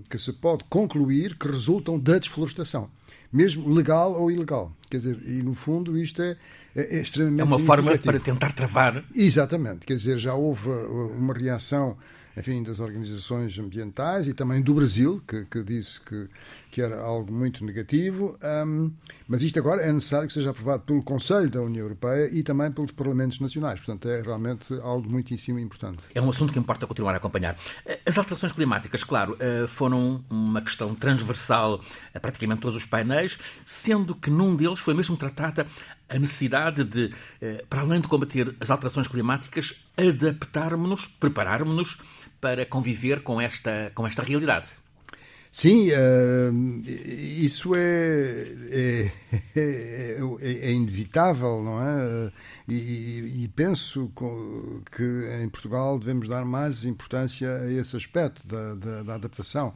que 0.10 0.18
se 0.18 0.34
pode 0.34 0.64
concluir 0.68 1.38
que 1.38 1.48
resultam 1.48 2.00
da 2.00 2.18
desflorestação, 2.18 2.90
mesmo 3.32 3.72
legal 3.72 4.20
ou 4.20 4.32
ilegal. 4.32 4.76
Quer 4.90 4.98
dizer, 4.98 5.20
e 5.24 5.44
no 5.44 5.54
fundo 5.54 5.96
isto 5.96 6.22
é, 6.24 6.36
é, 6.76 6.98
é 6.98 7.02
extremamente 7.02 7.42
É 7.42 7.44
uma 7.44 7.60
forma 7.60 7.96
para 7.96 8.20
tentar 8.20 8.54
travar. 8.54 9.06
Exatamente, 9.14 9.86
quer 9.86 9.96
dizer, 9.96 10.18
já 10.18 10.34
houve 10.34 10.68
uma 10.68 11.34
reação 11.34 11.96
enfim, 12.40 12.64
das 12.64 12.80
organizações 12.80 13.60
ambientais 13.60 14.26
e 14.28 14.34
também 14.34 14.62
do 14.62 14.74
Brasil, 14.74 15.22
que, 15.28 15.44
que 15.44 15.62
disse 15.62 16.00
que, 16.00 16.30
que 16.72 16.82
era 16.82 16.98
algo 17.02 17.34
muito 17.34 17.66
negativo. 17.66 18.38
Um, 18.42 18.92
mas 19.28 19.44
isto 19.44 19.60
agora 19.60 19.82
é 19.82 19.92
necessário 19.92 20.26
que 20.26 20.34
seja 20.34 20.52
aprovado 20.52 20.84
pelo 20.84 21.04
Conselho 21.04 21.50
da 21.50 21.62
União 21.62 21.84
Europeia 21.84 22.30
e 22.32 22.42
também 22.42 22.72
pelos 22.72 22.92
Parlamentos 22.92 23.42
Nacionais. 23.42 23.82
Portanto, 23.82 24.08
é 24.08 24.22
realmente 24.22 24.74
algo 24.82 25.10
muitíssimo 25.10 25.60
importante. 25.60 26.04
É 26.16 26.22
um 26.22 26.30
assunto 26.30 26.54
que 26.54 26.60
importa 26.60 26.88
continuar 26.88 27.14
a 27.14 27.18
acompanhar. 27.18 27.58
As 28.06 28.18
alterações 28.18 28.54
climáticas, 28.54 29.04
claro, 29.04 29.36
eh, 29.40 29.68
foram 29.68 30.24
uma 30.30 30.62
questão 30.62 30.96
transversal 30.96 31.82
a 32.14 32.20
praticamente 32.22 32.62
todos 32.62 32.78
os 32.78 32.86
painéis, 32.86 33.38
sendo 33.66 34.16
que 34.16 34.30
num 34.30 34.56
deles 34.56 34.80
foi 34.80 34.94
mesmo 34.94 35.18
tratada 35.18 35.68
a 36.10 36.18
necessidade 36.18 36.84
de, 36.84 37.14
eh, 37.42 37.64
para 37.70 37.82
além 37.82 38.02
de 38.02 38.08
combater 38.08 38.56
as 38.60 38.72
alterações 38.72 39.08
climáticas, 39.08 39.76
adaptarmos-nos, 39.96 41.06
prepararmos-nos 41.06 42.00
para 42.40 42.66
conviver 42.66 43.22
com 43.22 43.40
esta, 43.40 43.92
com 43.96 44.06
esta 44.08 44.22
realidade. 44.24 44.70
Sim, 45.52 45.90
uh, 45.90 46.84
isso 46.86 47.74
é, 47.74 47.82
é, 48.70 49.12
é, 49.58 50.18
é, 50.42 50.72
inevitável, 50.72 51.64
não 51.64 51.82
é? 51.82 52.32
E, 52.68 53.44
e, 53.44 53.48
penso 53.56 54.12
que 54.92 55.44
em 55.44 55.50
Portugal 55.50 55.98
devemos 55.98 56.28
dar 56.28 56.46
mais 56.46 56.86
importância 56.86 57.50
a 57.62 57.72
esse 57.72 57.98
aspecto 57.98 58.46
da, 58.48 58.76
da, 58.76 59.04
da 59.04 59.16
adaptação. 59.16 59.74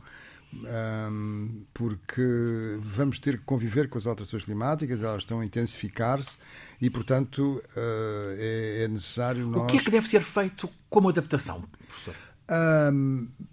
Um, 0.56 1.66
porque 1.74 2.78
vamos 2.80 3.18
ter 3.18 3.40
que 3.40 3.44
conviver 3.44 3.90
com 3.90 3.98
as 3.98 4.06
alterações 4.06 4.44
climáticas, 4.44 5.02
elas 5.02 5.24
estão 5.24 5.40
a 5.40 5.46
intensificar-se 5.46 6.38
e, 6.80 6.92
portanto, 6.92 7.60
uh, 7.76 8.36
é, 8.38 8.84
é, 8.84 8.88
necessário 8.88 9.48
nós. 9.48 9.64
O 9.64 9.66
que 9.66 9.78
é 9.78 9.80
que 9.80 9.90
deve 9.90 10.08
ser 10.08 10.22
feito 10.22 10.70
como 10.92 11.10
adaptação, 11.10 11.64
professor? 11.88 12.16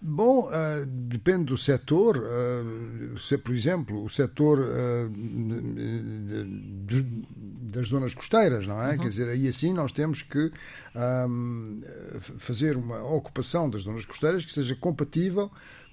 Bom, 0.02 0.48
uh, 0.48 0.86
depende 0.86 1.44
do 1.44 1.58
setor. 1.58 2.16
Uh, 2.16 3.18
se, 3.18 3.38
por 3.38 3.54
exemplo, 3.54 4.02
o 4.02 4.08
setor 4.08 4.58
uh, 4.58 5.10
de, 5.10 7.02
de, 7.02 7.26
das 7.70 7.88
zonas 7.88 8.14
costeiras, 8.14 8.66
não 8.66 8.82
é? 8.82 8.92
Uhum. 8.92 8.98
Quer 8.98 9.08
dizer, 9.08 9.28
aí 9.28 9.46
assim 9.46 9.72
nós 9.72 9.92
temos 9.92 10.22
que 10.22 10.50
um, 11.28 11.80
fazer 12.38 12.76
uma 12.76 13.02
ocupação 13.04 13.70
das 13.70 13.82
zonas 13.82 14.04
costeiras 14.04 14.44
que 14.44 14.52
seja 14.52 14.74
compatível 14.74 15.50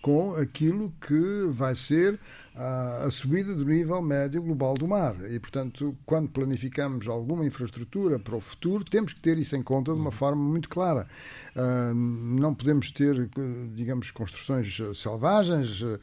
com 0.07 0.35
aquilo 0.35 0.93
que 1.05 1.49
vai 1.51 1.75
ser 1.75 2.17
a, 2.55 3.07
a 3.07 3.11
subida 3.11 3.53
do 3.53 3.65
nível 3.65 4.01
médio 4.01 4.41
global 4.41 4.73
do 4.75 4.87
mar. 4.87 5.17
E, 5.29 5.37
portanto, 5.37 5.97
quando 6.05 6.29
planificamos 6.29 7.09
alguma 7.09 7.45
infraestrutura 7.45 8.17
para 8.17 8.33
o 8.33 8.39
futuro, 8.39 8.85
temos 8.85 9.11
que 9.11 9.19
ter 9.19 9.37
isso 9.37 9.53
em 9.57 9.61
conta 9.61 9.91
de 9.91 9.99
uma 9.99 10.05
uhum. 10.05 10.11
forma 10.11 10.41
muito 10.41 10.69
clara. 10.69 11.09
Uh, 11.53 11.93
não 11.93 12.55
podemos 12.55 12.89
ter, 12.89 13.29
digamos, 13.75 14.09
construções 14.09 14.79
selvagens, 14.95 15.81
uh, 15.81 15.99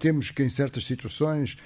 temos 0.00 0.32
que, 0.32 0.42
em 0.42 0.48
certas 0.48 0.84
situações, 0.84 1.56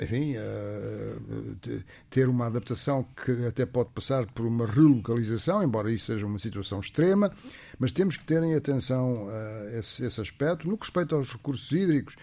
enfim, 0.00 0.34
uh, 0.36 1.84
ter 2.08 2.28
uma 2.28 2.46
adaptação 2.46 3.04
que 3.24 3.46
até 3.46 3.66
pode 3.66 3.90
passar 3.90 4.26
por 4.26 4.46
uma 4.46 4.66
relocalização, 4.66 5.62
embora 5.62 5.90
isso 5.90 6.06
seja 6.06 6.24
uma 6.24 6.38
situação 6.38 6.78
extrema, 6.78 7.32
mas 7.78 7.90
temos 7.90 8.16
que 8.16 8.24
ter 8.24 8.42
em 8.42 8.54
atenção 8.54 9.26
uh, 9.26 9.78
esse, 9.78 10.04
esse, 10.04 10.20
aspecto. 10.20 10.68
No 10.68 10.78
que 10.78 10.84
respeita 10.84 11.16
aos 11.16 11.32
recursos 11.32 11.70
hídricos, 11.72 12.16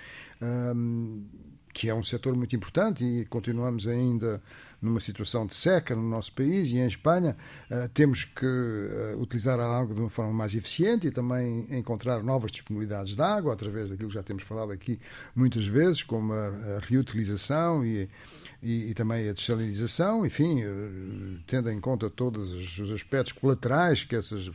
que 1.73 1.89
é 1.89 1.93
um 1.93 2.03
setor 2.03 2.35
muito 2.35 2.55
importante 2.55 3.03
e 3.03 3.25
continuamos 3.25 3.87
ainda 3.87 4.41
numa 4.81 4.99
situação 4.99 5.45
de 5.45 5.53
seca 5.53 5.95
no 5.95 6.01
nosso 6.01 6.33
país 6.33 6.69
e 6.69 6.77
em 6.77 6.87
Espanha, 6.87 7.37
uh, 7.69 7.87
temos 7.89 8.25
que 8.25 8.45
uh, 8.45 9.21
utilizar 9.21 9.59
a 9.59 9.79
água 9.79 9.93
de 9.93 10.01
uma 10.01 10.09
forma 10.09 10.33
mais 10.33 10.55
eficiente 10.55 11.07
e 11.07 11.11
também 11.11 11.67
encontrar 11.69 12.23
novas 12.23 12.51
disponibilidades 12.51 13.15
de 13.15 13.21
água, 13.21 13.53
através 13.53 13.91
daquilo 13.91 14.09
que 14.09 14.15
já 14.15 14.23
temos 14.23 14.41
falado 14.41 14.71
aqui 14.71 14.99
muitas 15.35 15.67
vezes, 15.67 16.01
como 16.01 16.33
a 16.33 16.79
reutilização 16.81 17.85
e, 17.85 18.09
e, 18.62 18.91
e, 18.91 18.94
também 18.94 19.27
a 19.27 19.34
desalinização, 19.34 20.25
enfim, 20.25 20.63
uh, 20.63 21.39
tendo 21.48 21.72
em 21.72 21.80
conta 21.80 22.10
todos 22.10 22.80
os 22.80 22.91
aspectos 22.91 23.34
colaterais 23.34 24.03
que 24.03 24.15
essas, 24.15 24.50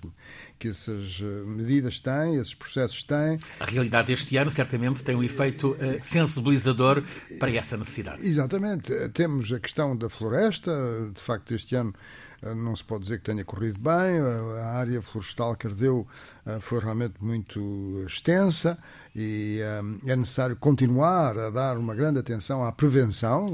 que 0.58 0.68
essas 0.68 1.20
medidas 1.46 1.98
têm, 2.00 2.36
esses 2.36 2.54
processos 2.54 3.02
têm. 3.02 3.38
A 3.58 3.64
realidade 3.64 4.08
deste 4.08 4.36
ano 4.36 4.50
certamente 4.50 5.02
tem 5.02 5.16
um 5.16 5.24
efeito 5.24 5.70
uh, 5.72 5.98
sensibilizador 6.02 7.02
para 7.38 7.50
essa 7.50 7.76
necessidade. 7.76 8.26
Exatamente. 8.26 8.92
Temos 9.10 9.52
a 9.52 9.58
questão 9.58 9.96
da 9.96 10.08
floresta, 10.08 10.72
de 11.14 11.22
facto, 11.22 11.54
este 11.54 11.74
ano 11.74 11.94
eh, 11.94 12.25
não 12.42 12.76
se 12.76 12.84
pode 12.84 13.02
dizer 13.04 13.18
que 13.18 13.24
tenha 13.24 13.44
corrido 13.44 13.80
bem. 13.80 14.20
A 14.62 14.68
área 14.68 15.00
florestal 15.02 15.56
que 15.56 15.66
ardeu 15.66 16.06
eh, 16.44 16.58
foi 16.60 16.80
realmente 16.80 17.14
muito 17.20 18.04
extensa 18.06 18.78
e 19.14 19.60
eh, 19.60 20.12
é 20.12 20.16
necessário 20.16 20.56
continuar 20.56 21.38
a 21.38 21.50
dar 21.50 21.78
uma 21.78 21.94
grande 21.94 22.18
atenção 22.18 22.64
à 22.64 22.70
prevenção, 22.72 23.46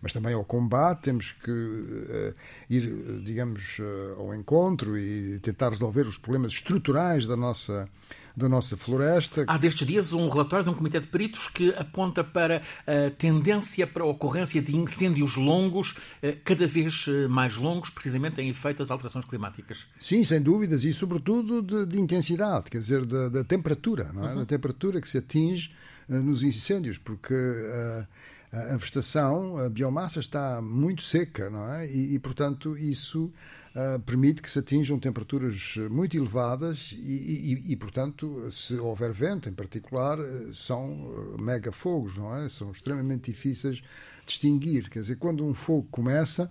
mas 0.00 0.12
também 0.12 0.34
ao 0.34 0.44
combate. 0.44 1.02
Temos 1.02 1.32
que 1.32 2.34
ir, 2.70 3.22
digamos, 3.24 3.78
ao 4.16 4.34
encontro 4.34 4.96
e 4.98 5.38
tentar 5.40 5.70
resolver 5.70 6.06
os 6.06 6.18
problemas 6.18 6.52
estruturais 6.52 7.26
da 7.26 7.36
nossa 7.36 7.88
da 8.36 8.48
nossa 8.48 8.76
floresta. 8.76 9.44
Há 9.46 9.56
destes 9.56 9.86
dias 9.86 10.12
um 10.12 10.28
relatório 10.28 10.64
de 10.64 10.70
um 10.70 10.74
comitê 10.74 10.98
de 11.00 11.06
peritos 11.06 11.48
que 11.48 11.70
aponta 11.74 12.24
para 12.24 12.62
a 12.86 13.10
tendência 13.16 13.86
para 13.86 14.02
a 14.02 14.06
ocorrência 14.06 14.60
de 14.60 14.76
incêndios 14.76 15.36
longos, 15.36 15.94
eh, 16.22 16.36
cada 16.44 16.66
vez 16.66 17.06
eh, 17.08 17.28
mais 17.28 17.56
longos, 17.56 17.90
precisamente 17.90 18.40
em 18.40 18.48
efeito 18.48 18.78
das 18.78 18.90
alterações 18.90 19.24
climáticas. 19.24 19.86
Sim, 20.00 20.24
sem 20.24 20.42
dúvidas, 20.42 20.84
e 20.84 20.92
sobretudo 20.92 21.62
de, 21.62 21.86
de 21.86 22.00
intensidade, 22.00 22.70
quer 22.70 22.78
dizer, 22.78 23.04
da, 23.06 23.28
da 23.28 23.44
temperatura, 23.44 24.10
não 24.12 24.24
é? 24.26 24.32
Uhum. 24.32 24.40
da 24.40 24.46
temperatura 24.46 25.00
que 25.00 25.08
se 25.08 25.18
atinge 25.18 25.70
nos 26.08 26.42
incêndios, 26.42 26.98
porque 26.98 27.34
uh, 27.34 28.06
a 28.52 28.76
vegetação, 28.76 29.58
a 29.58 29.68
biomassa 29.68 30.20
está 30.20 30.60
muito 30.60 31.02
seca, 31.02 31.50
não 31.50 31.72
é? 31.72 31.86
E, 31.86 32.14
e 32.14 32.18
portanto, 32.18 32.76
isso 32.76 33.32
uh, 33.74 34.00
permite 34.00 34.42
que 34.42 34.50
se 34.50 34.58
atinjam 34.58 34.98
temperaturas 34.98 35.74
muito 35.90 36.16
elevadas 36.16 36.94
e, 36.96 37.58
e, 37.66 37.72
e, 37.72 37.76
portanto, 37.76 38.50
se 38.50 38.74
houver 38.74 39.12
vento 39.12 39.48
em 39.48 39.52
particular, 39.52 40.18
são 40.52 41.36
megafogos, 41.40 42.16
não 42.16 42.34
é? 42.34 42.48
São 42.48 42.70
extremamente 42.70 43.30
difíceis 43.30 43.76
de 43.76 43.84
distinguir. 44.26 44.88
Quer 44.88 45.00
dizer, 45.00 45.16
quando 45.16 45.44
um 45.44 45.54
fogo 45.54 45.86
começa, 45.90 46.50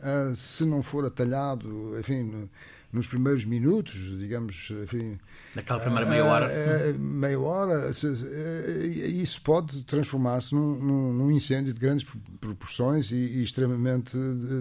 uh, 0.00 0.34
se 0.34 0.64
não 0.64 0.82
for 0.82 1.04
atalhado, 1.04 1.98
enfim 1.98 2.48
nos 2.92 3.06
primeiros 3.06 3.44
minutos, 3.44 3.94
digamos, 4.18 4.70
enfim, 4.82 5.18
naquela 5.56 5.80
primeira 5.80 6.06
meia 6.06 6.24
hora, 6.26 6.46
uh, 6.46 6.98
meia 6.98 7.40
hora, 7.40 7.90
isso 7.90 9.40
pode 9.40 9.82
transformar-se 9.84 10.54
num, 10.54 10.76
num, 10.78 11.12
num, 11.14 11.30
incêndio 11.30 11.72
de 11.72 11.80
grandes 11.80 12.06
proporções 12.38 13.10
e, 13.10 13.16
e 13.16 13.42
extremamente 13.42 14.14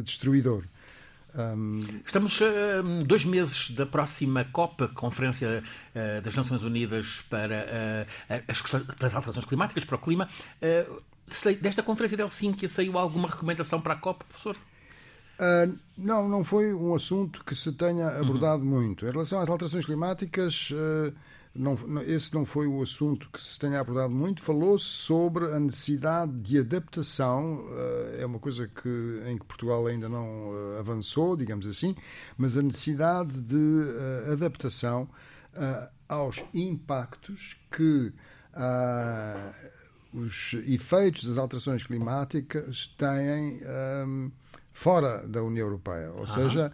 destruidor. 0.06 0.64
Um... 1.36 1.80
Estamos 2.06 2.40
uh, 2.42 3.04
dois 3.06 3.26
meses 3.26 3.72
da 3.72 3.86
próxima 3.86 4.44
COP, 4.46 4.88
Conferência 4.90 5.64
uh, 5.64 6.22
das 6.22 6.36
Nações 6.36 6.64
Unidas 6.64 7.22
para, 7.30 8.06
uh, 8.30 8.44
as, 8.48 8.62
para 8.62 9.08
as 9.08 9.16
alterações 9.16 9.46
climáticas, 9.46 9.86
para 9.86 9.96
o 9.96 10.00
clima. 10.00 10.28
desta 11.62 11.82
Conferência 11.82 12.18
de 12.18 12.24
Helsinki 12.24 12.68
saiu 12.68 12.98
alguma 12.98 13.30
recomendação 13.30 13.80
para 13.80 13.94
a 13.94 13.98
COP, 13.98 14.26
professor? 14.26 14.58
não, 15.98 16.30
não 16.30 16.44
foi 16.44 16.72
um 16.72 16.94
assunto 16.94 17.44
que 17.44 17.56
se 17.56 17.72
tenha 17.72 18.10
abordado 18.10 18.62
uhum. 18.62 18.70
muito. 18.70 19.08
Em 19.08 19.12
relação 19.12 19.40
às 19.40 19.50
alterações 19.50 19.84
climáticas 19.88 20.72
não, 21.54 21.78
esse 22.04 22.34
não 22.34 22.46
foi 22.46 22.66
o 22.66 22.82
assunto 22.82 23.30
que 23.30 23.42
se 23.42 23.60
tenha 23.60 23.80
abordado 23.80 24.14
muito. 24.14 24.42
Falou-se 24.42 24.86
sobre 24.86 25.46
a 25.46 25.60
necessidade 25.60 26.32
de 26.32 26.60
adaptação, 26.60 27.66
eh, 27.70 28.22
é 28.22 28.26
uma 28.26 28.40
coisa 28.40 28.68
que, 28.70 29.22
em 29.28 29.38
que 29.38 29.46
Portugal 29.46 29.86
ainda 29.86 30.08
não 30.08 30.54
eh, 30.76 30.80
avançou, 30.80 31.36
digamos 31.36 31.68
assim, 31.68 31.94
mas 32.38 32.58
a 32.58 32.62
necessidade 32.62 33.42
de 33.42 33.58
eh, 34.28 34.32
adaptação 34.32 35.10
aos 36.08 36.42
impactos 36.54 37.58
que 37.70 38.14
os 40.14 40.54
efeitos 40.66 41.26
das 41.26 41.38
alterações 41.38 41.86
climáticas 41.86 42.88
têm 42.98 43.60
fora 44.72 45.28
da 45.28 45.44
União 45.44 45.66
Europeia, 45.68 46.14
ou 46.14 46.26
seja, 46.26 46.72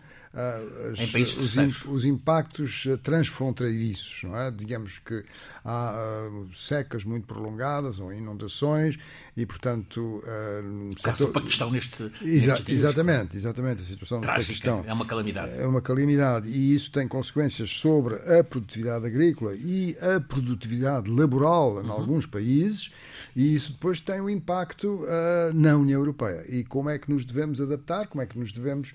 as, 0.94 1.36
os, 1.36 1.86
os, 1.86 2.06
impactos 2.06 2.86
uh, 2.86 2.98
transfronteiriços, 2.98 4.24
não 4.24 4.38
é? 4.38 4.52
Digamos 4.52 5.00
que 5.00 5.24
há 5.66 5.96
uh, 6.30 6.56
secas 6.56 7.04
muito 7.04 7.26
prolongadas 7.26 8.00
ou 8.00 8.14
inundações 8.14 9.00
e, 9.36 9.46
portanto... 9.48 10.22
Uh, 10.24 10.90
o 10.92 11.02
caso 11.02 11.26
do 11.26 11.34
Paquistão 11.34 11.72
neste, 11.72 12.04
Exa 12.22 12.52
nestes 12.52 12.70
Exatamente, 12.70 13.36
exatamente. 13.36 13.82
A 13.82 13.86
situação 13.86 14.22
Trágica, 14.22 14.42
do 14.42 14.46
Paquistão 14.46 14.84
é 14.86 14.94
uma 14.94 15.08
calamidade. 15.08 15.60
É 15.60 15.66
uma 15.66 15.82
calamidade 15.82 16.50
e 16.50 16.76
isso 16.76 16.92
tem 16.92 17.08
consequências 17.08 17.72
sobre 17.72 18.16
a 18.16 18.44
produtividade 18.44 19.08
agrícola 19.08 19.56
e 19.56 19.98
a 20.00 20.20
produtividade 20.20 21.10
laboral 21.10 21.82
em 21.82 21.86
uhum. 21.88 21.92
alguns 21.92 22.28
países 22.28 22.92
e 23.36 23.56
isso 23.56 23.72
depois 23.72 24.00
tem 24.00 24.22
um 24.22 24.30
impacto 24.30 25.04
uh, 25.04 25.54
na 25.54 25.76
União 25.76 26.00
Europeia. 26.00 26.46
E 26.48 26.64
como 26.64 26.90
é 26.90 27.00
que 27.00 27.10
nos 27.12 27.26
devemos 27.26 27.60
adaptar, 27.60 28.08
como 28.08 28.22
é 28.22 28.28
que 28.28 28.38
nos 28.38 28.52
devemos 28.52 28.94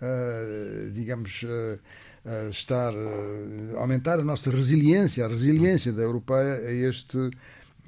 uh, 0.00 0.90
digamos, 0.92 1.42
uh, 1.42 1.78
uh, 2.24 2.50
estar, 2.50 2.92
aumentar 3.76 4.20
a 4.20 4.24
nossa 4.24 4.50
resiliência, 4.50 5.24
a 5.24 5.28
resiliência 5.28 5.92
da 5.92 6.02
europeia 6.02 6.54
a 6.54 6.72
este 6.72 7.30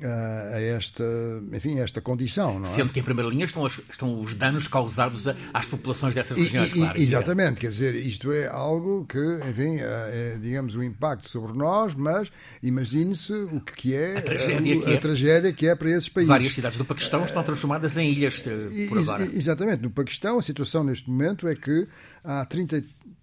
a 0.03 0.61
esta, 0.61 1.05
enfim, 1.53 1.81
a 1.81 1.83
esta 1.83 2.01
condição. 2.01 2.59
Não 2.59 2.67
é? 2.67 2.75
Sendo 2.75 2.93
que 2.93 3.01
em 3.01 3.03
primeira 3.03 3.31
linha 3.31 3.45
estão, 3.45 3.65
as, 3.65 3.81
estão 3.91 4.21
os 4.21 4.35
danos 4.35 4.69
causados 4.69 5.27
às 5.55 5.67
populações 5.67 6.15
dessas 6.15 6.37
regiões, 6.37 6.71
e, 6.71 6.75
claro. 6.75 7.01
Exatamente, 7.01 7.61
quer 7.61 7.69
dizer, 7.69 7.95
isto 7.95 8.31
é 8.31 8.47
algo 8.47 9.07
que, 9.07 9.19
enfim, 9.19 9.79
é, 9.81 10.39
digamos, 10.41 10.75
o 10.75 10.83
impacto 10.83 11.29
sobre 11.29 11.57
nós, 11.57 11.95
mas 11.95 12.31
imagine-se 12.63 13.33
o 13.33 13.61
que 13.61 13.95
é 13.95 14.19
a, 14.19 14.23
tragédia, 14.23 14.77
a, 14.77 14.83
que, 14.83 14.91
a 14.91 14.93
é. 14.93 14.97
tragédia 14.99 15.53
que 15.53 15.67
é 15.69 15.75
para 15.75 15.91
esses 15.91 16.09
países. 16.09 16.29
Várias 16.29 16.53
cidades 16.53 16.79
do 16.79 16.85
Paquistão 16.85 17.25
estão 17.25 17.43
transformadas 17.43 17.97
em 17.97 18.11
ilhas 18.11 18.43
por 18.89 18.99
agora. 18.99 19.25
Exatamente, 19.25 19.83
no 19.83 19.91
Paquistão 19.91 20.39
a 20.39 20.43
situação 20.43 20.85
neste 20.85 21.09
momento 21.09 21.49
é 21.49 21.55
que 21.55 21.87
há 22.23 22.45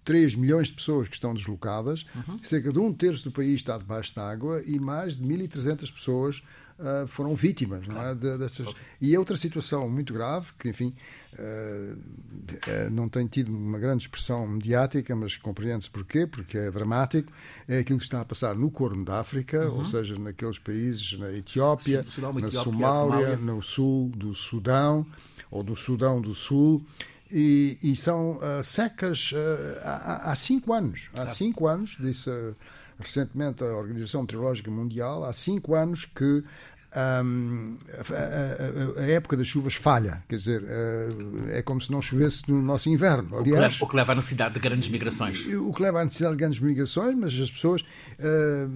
33 0.04 0.36
milhões 0.36 0.68
de 0.68 0.74
pessoas 0.74 1.08
que 1.08 1.14
estão 1.14 1.34
deslocadas, 1.34 2.04
uhum. 2.14 2.38
cerca 2.42 2.72
de 2.72 2.78
um 2.78 2.92
terço 2.92 3.24
do 3.24 3.32
país 3.32 3.56
está 3.56 3.76
debaixo 3.76 4.14
da 4.14 4.28
água 4.28 4.62
e 4.64 4.78
mais 4.78 5.16
de 5.16 5.24
1.300 5.24 5.92
pessoas 5.92 6.42
uh, 6.78 7.06
foram 7.06 7.34
vítimas 7.34 7.86
não 7.88 8.00
é? 8.00 8.14
De, 8.14 8.36
dessas... 8.38 8.74
E 9.00 9.14
é 9.14 9.18
outra 9.18 9.36
situação 9.36 9.88
muito 9.88 10.12
grave, 10.12 10.48
que, 10.58 10.68
enfim, 10.68 10.94
uh, 11.32 12.90
não 12.92 13.08
tem 13.08 13.26
tido 13.26 13.48
uma 13.48 13.78
grande 13.78 14.04
expressão 14.04 14.46
mediática, 14.46 15.16
mas 15.16 15.36
compreende-se 15.36 15.90
porquê, 15.90 16.26
porque 16.26 16.58
é 16.58 16.70
dramático, 16.70 17.32
é 17.66 17.78
aquilo 17.78 17.98
que 17.98 18.04
está 18.04 18.20
a 18.20 18.24
passar 18.24 18.54
no 18.54 18.70
Corno 18.70 19.04
da 19.04 19.20
África, 19.20 19.68
uhum. 19.68 19.78
ou 19.78 19.84
seja, 19.86 20.18
naqueles 20.18 20.58
países, 20.58 21.18
na 21.18 21.32
Etiópia, 21.32 22.04
Sudão, 22.08 22.32
na 22.32 22.40
Etiópia, 22.40 22.62
Somália, 22.62 23.16
Somália, 23.16 23.36
no 23.36 23.62
sul 23.62 24.10
do 24.10 24.34
Sudão, 24.34 25.06
ou 25.50 25.62
do 25.62 25.74
Sudão 25.74 26.20
do 26.20 26.34
Sul, 26.34 26.84
e, 27.30 27.78
e, 27.82 27.96
são 27.96 28.36
uh, 28.36 28.62
secas 28.62 29.32
uh, 29.32 29.36
há, 29.82 30.30
há, 30.30 30.34
cinco 30.34 30.72
anos. 30.72 31.10
Há 31.14 31.26
cinco 31.26 31.66
anos, 31.66 31.96
disse 31.98 32.30
uh, 32.30 32.54
recentemente 32.98 33.62
a 33.64 33.76
Organização 33.76 34.22
Meteorológica 34.22 34.70
Mundial, 34.70 35.24
há 35.24 35.32
cinco 35.32 35.74
anos 35.74 36.04
que 36.04 36.44
um, 36.96 37.76
a, 37.92 39.00
a, 39.00 39.02
a, 39.02 39.10
época 39.10 39.36
das 39.36 39.48
chuvas 39.48 39.74
falha, 39.74 40.22
quer 40.28 40.36
dizer, 40.36 40.62
uh, 40.62 41.50
é 41.50 41.60
como 41.60 41.80
se 41.80 41.90
não 41.90 42.00
chovesse 42.00 42.48
no 42.48 42.62
nosso 42.62 42.88
inverno. 42.88 43.36
Aliás, 43.36 43.80
o, 43.80 43.86
que 43.86 43.96
leva, 43.96 44.12
à 44.12 44.14
necessidade 44.14 44.54
de 44.54 44.60
grandes 44.60 44.88
migrações. 44.88 45.44
O 45.46 45.72
que 45.72 45.82
leva 45.82 46.00
à 46.00 46.04
necessidade 46.04 46.36
de 46.36 46.38
grandes 46.38 46.60
migrações, 46.60 47.16
mas 47.16 47.40
as 47.40 47.50
pessoas 47.50 47.82
uh, 47.82 48.70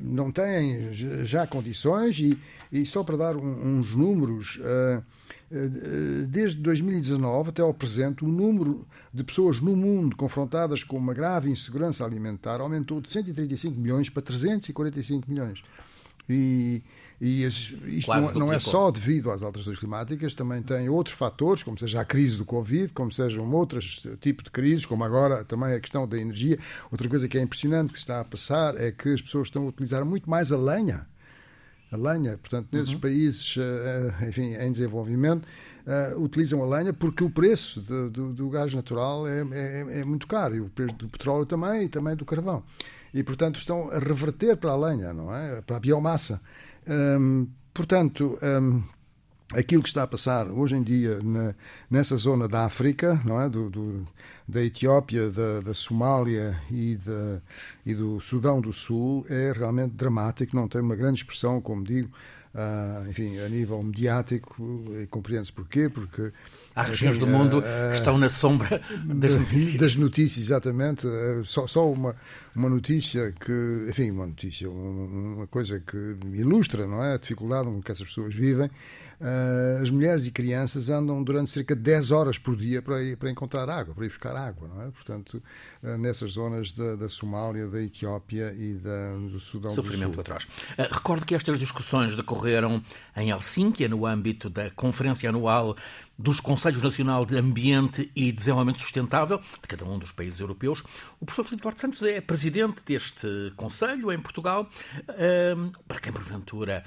não 0.00 0.32
têm 0.32 0.92
já 1.24 1.46
condições, 1.46 2.18
e, 2.18 2.36
e 2.72 2.84
só 2.84 3.04
para 3.04 3.16
dar 3.16 3.36
um, 3.36 3.78
uns 3.78 3.94
números. 3.94 4.56
Uh, 4.56 5.02
desde 6.28 6.60
2019 6.60 7.50
até 7.50 7.62
ao 7.62 7.72
presente, 7.72 8.24
o 8.24 8.28
número 8.28 8.86
de 9.12 9.22
pessoas 9.22 9.60
no 9.60 9.76
mundo 9.76 10.16
confrontadas 10.16 10.82
com 10.82 10.96
uma 10.96 11.14
grave 11.14 11.50
insegurança 11.50 12.04
alimentar 12.04 12.60
aumentou 12.60 13.00
de 13.00 13.08
135 13.08 13.78
milhões 13.78 14.10
para 14.10 14.22
345 14.22 15.30
milhões. 15.30 15.62
E, 16.28 16.82
e 17.20 17.44
isto 17.44 17.76
não, 18.08 18.32
não, 18.32 18.52
é 18.52 18.58
só 18.58 18.90
devido 18.90 19.30
às 19.30 19.42
alterações 19.42 19.78
climáticas, 19.78 20.34
também 20.34 20.62
tem 20.62 20.88
outros 20.88 21.14
fatores, 21.14 21.62
como 21.62 21.78
seja 21.78 22.00
a 22.00 22.04
crise 22.04 22.38
do 22.38 22.44
Covid, 22.44 22.92
como 22.92 23.12
sejam 23.12 23.48
outros 23.52 24.06
tipos 24.20 24.44
de 24.44 24.50
crises, 24.50 24.86
como 24.86 25.04
agora 25.04 25.44
também 25.44 25.74
a 25.74 25.80
questão 25.80 26.08
da 26.08 26.18
energia. 26.18 26.58
Outra 26.90 27.08
coisa 27.08 27.28
que 27.28 27.38
é 27.38 27.42
impressionante 27.42 27.92
que 27.92 27.98
se 27.98 28.04
está 28.04 28.20
a 28.20 28.24
passar 28.24 28.80
é 28.80 28.90
que 28.90 29.10
as 29.10 29.20
pessoas 29.20 29.48
estão 29.48 29.64
a 29.64 29.68
utilizar 29.68 30.04
muito 30.04 30.28
mais 30.28 30.50
a 30.50 30.56
lenha. 30.56 31.06
A 31.94 31.96
lenha, 31.96 32.36
portanto, 32.36 32.68
nesses 32.72 32.94
uhum. 32.94 33.00
países 33.00 33.56
eh, 33.56 34.12
eh, 34.20 34.28
enfim, 34.28 34.54
em 34.54 34.72
desenvolvimento, 34.72 35.46
uh, 35.86 36.20
utilizam 36.20 36.60
a 36.60 36.66
lenha 36.66 36.92
porque 36.92 37.22
o 37.22 37.30
preço 37.30 37.80
de, 37.80 38.10
do, 38.10 38.32
do, 38.32 38.50
gás 38.50 38.74
natural 38.74 39.28
é, 39.28 39.42
é, 39.52 40.00
é 40.00 40.04
muito 40.04 40.26
caro, 40.26 40.56
e 40.56 40.60
o 40.60 40.68
preço 40.68 40.96
do 40.96 41.08
petróleo 41.08 41.46
também, 41.46 41.84
e 41.84 41.88
também 41.88 42.16
do 42.16 42.24
carvão. 42.24 42.64
E, 43.12 43.22
portanto, 43.22 43.60
estão 43.60 43.90
a 43.90 43.98
reverter 44.00 44.56
para 44.56 44.72
a 44.72 44.76
lenha, 44.76 45.12
não 45.12 45.32
é? 45.32 45.62
Para 45.62 45.76
a 45.76 45.80
biomassa. 45.80 46.40
Um, 46.88 47.46
portanto, 47.72 48.36
um, 48.42 48.82
aquilo 49.54 49.82
que 49.82 49.88
está 49.88 50.02
a 50.02 50.06
passar 50.06 50.48
hoje 50.50 50.76
em 50.76 50.82
dia 50.82 51.20
na, 51.22 51.54
nessa 51.90 52.16
zona 52.16 52.48
da 52.48 52.64
África, 52.64 53.20
não 53.24 53.40
é? 53.40 53.48
Do, 53.48 53.70
do, 53.70 54.06
da 54.46 54.62
Etiópia, 54.62 55.30
da, 55.30 55.60
da 55.60 55.74
Somália 55.74 56.60
e, 56.70 56.96
da, 56.96 57.40
e 57.86 57.94
do 57.94 58.20
Sudão 58.20 58.60
do 58.60 58.72
Sul 58.72 59.24
é 59.28 59.52
realmente 59.52 59.92
dramático, 59.92 60.54
não 60.54 60.68
tem 60.68 60.80
uma 60.80 60.96
grande 60.96 61.20
expressão, 61.20 61.60
como 61.60 61.84
digo, 61.84 62.10
uh, 62.54 63.08
enfim, 63.08 63.38
a 63.38 63.48
nível 63.48 63.82
mediático, 63.82 64.84
compreende-se 65.10 65.52
porquê, 65.52 65.88
porque 65.88 66.32
Há 66.74 66.82
regiões 66.82 67.18
do 67.18 67.26
mundo 67.26 67.62
que 67.62 67.94
estão 67.94 68.18
na 68.18 68.28
sombra 68.28 68.80
das 69.04 69.36
notícias. 69.36 69.80
Das 69.80 69.96
notícias, 69.96 70.44
exatamente. 70.46 71.06
Só, 71.44 71.66
só 71.66 71.90
uma, 71.90 72.16
uma 72.54 72.68
notícia 72.68 73.32
que, 73.32 73.86
enfim, 73.88 74.10
uma 74.10 74.26
notícia, 74.26 74.68
uma 74.68 75.46
coisa 75.46 75.80
que 75.80 76.16
ilustra, 76.32 76.86
não 76.86 77.02
é? 77.02 77.14
A 77.14 77.18
dificuldade 77.18 77.66
com 77.66 77.80
que 77.80 77.92
essas 77.92 78.06
pessoas 78.06 78.34
vivem 78.34 78.70
uh, 79.20 79.82
as 79.82 79.90
mulheres 79.90 80.26
e 80.26 80.30
crianças 80.30 80.90
andam 80.90 81.22
durante 81.22 81.50
cerca 81.50 81.74
de 81.74 81.82
10 81.82 82.10
horas 82.10 82.38
por 82.38 82.56
dia 82.56 82.82
para, 82.82 83.02
ir, 83.02 83.16
para 83.16 83.30
encontrar 83.30 83.68
água, 83.68 83.94
para 83.94 84.04
ir 84.04 84.08
buscar 84.08 84.36
água, 84.36 84.68
não 84.68 84.82
é? 84.82 84.90
Portanto, 84.90 85.42
uh, 85.82 85.98
nessas 85.98 86.32
zonas 86.32 86.72
da, 86.72 86.96
da, 86.96 87.08
Somália, 87.08 87.68
da 87.68 87.82
Etiópia 87.82 88.54
e 88.56 88.74
da, 88.74 89.16
do 89.16 89.40
Sudão 89.40 89.70
Sofrimento 89.70 90.10
do 90.10 90.14
Sul. 90.14 90.20
atrás. 90.20 90.44
Uh, 90.44 90.94
recordo 90.94 91.24
que 91.24 91.34
estas 91.34 91.58
discussões 91.58 92.16
decorreram 92.16 92.82
em 93.16 93.30
Helsínquia, 93.30 93.88
no 93.88 94.06
âmbito 94.06 94.48
da 94.50 94.70
Conferência 94.70 95.28
Anual 95.28 95.76
dos 96.18 96.40
Conselhos 96.40 96.82
Nacional 96.82 97.26
de 97.26 97.36
Ambiente 97.36 98.10
e 98.14 98.30
Desenvolvimento 98.30 98.80
Sustentável 98.80 99.38
de 99.38 99.68
cada 99.68 99.84
um 99.84 99.98
dos 99.98 100.12
países 100.12 100.40
europeus. 100.40 100.82
O 101.20 101.24
professor 101.26 101.44
Filipe 101.44 101.62
Duarte 101.62 101.80
Santos 101.80 102.02
é 102.02 102.20
presidente 102.20 102.82
deste 102.84 103.52
Conselho 103.56 104.12
em 104.12 104.20
Portugal. 104.20 104.68
Para 105.88 106.00
quem 106.00 106.12
porventura 106.12 106.84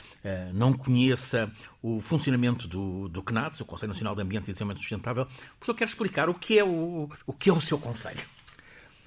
não 0.54 0.74
conheça 0.74 1.52
o 1.82 2.00
funcionamento 2.00 2.68
do, 2.68 3.10
do 3.10 3.22
CNADS, 3.22 3.62
o 3.62 3.66
Conselho 3.66 3.90
Nacional 3.90 4.16
de 4.16 4.22
Ambiente 4.22 4.50
e 4.50 4.54
Desenvolvimento 4.54 4.82
Sustentável, 4.82 5.24
o 5.24 5.58
professor 5.60 5.76
quer 5.76 5.86
explicar 5.86 6.30
o 6.30 6.34
que 6.34 6.58
é 6.58 6.64
o, 6.64 7.10
o, 7.26 7.34
que 7.34 7.50
é 7.50 7.54
o 7.54 7.60
seu 7.60 7.78
Conselho? 7.78 8.26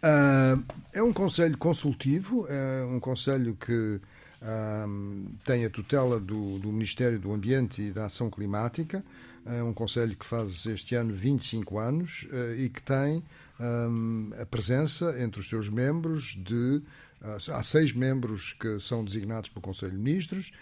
Uh, 0.03 0.63
é 0.93 1.03
um 1.03 1.13
Conselho 1.13 1.57
consultivo, 1.59 2.47
é 2.49 2.85
um 2.85 3.01
Conselho 3.01 3.57
que 3.57 4.01
uh, 4.43 5.31
tem 5.45 5.65
a 5.65 5.71
tutela 5.71 6.19
do, 6.19 6.59
do 6.59 6.73
Ministério 6.73 7.19
do 7.19 7.33
Ambiente 7.33 7.83
e 7.83 7.91
da 7.93 8.07
Ação 8.07 8.31
Climática. 8.31 9.05
É 9.47 9.63
um 9.63 9.73
Conselho 9.73 10.17
que 10.17 10.27
faz 10.27 10.67
este 10.67 10.95
ano 10.95 11.15
25 11.15 11.79
anos 11.79 12.27
uh, 12.31 12.55
e 12.59 12.69
que 12.69 12.83
tem 12.83 13.23
um, 13.59 14.31
a 14.41 14.47
presença 14.47 15.21
entre 15.23 15.41
os 15.41 15.49
seus 15.49 15.69
membros 15.69 16.35
de. 16.35 16.83
há 17.53 17.63
seis 17.63 17.93
membros 17.93 18.55
que 18.55 18.79
são 18.81 19.05
designados 19.05 19.51
pelo 19.51 19.63
Conselho 19.63 19.93
de 19.93 19.99
Ministros, 19.99 20.53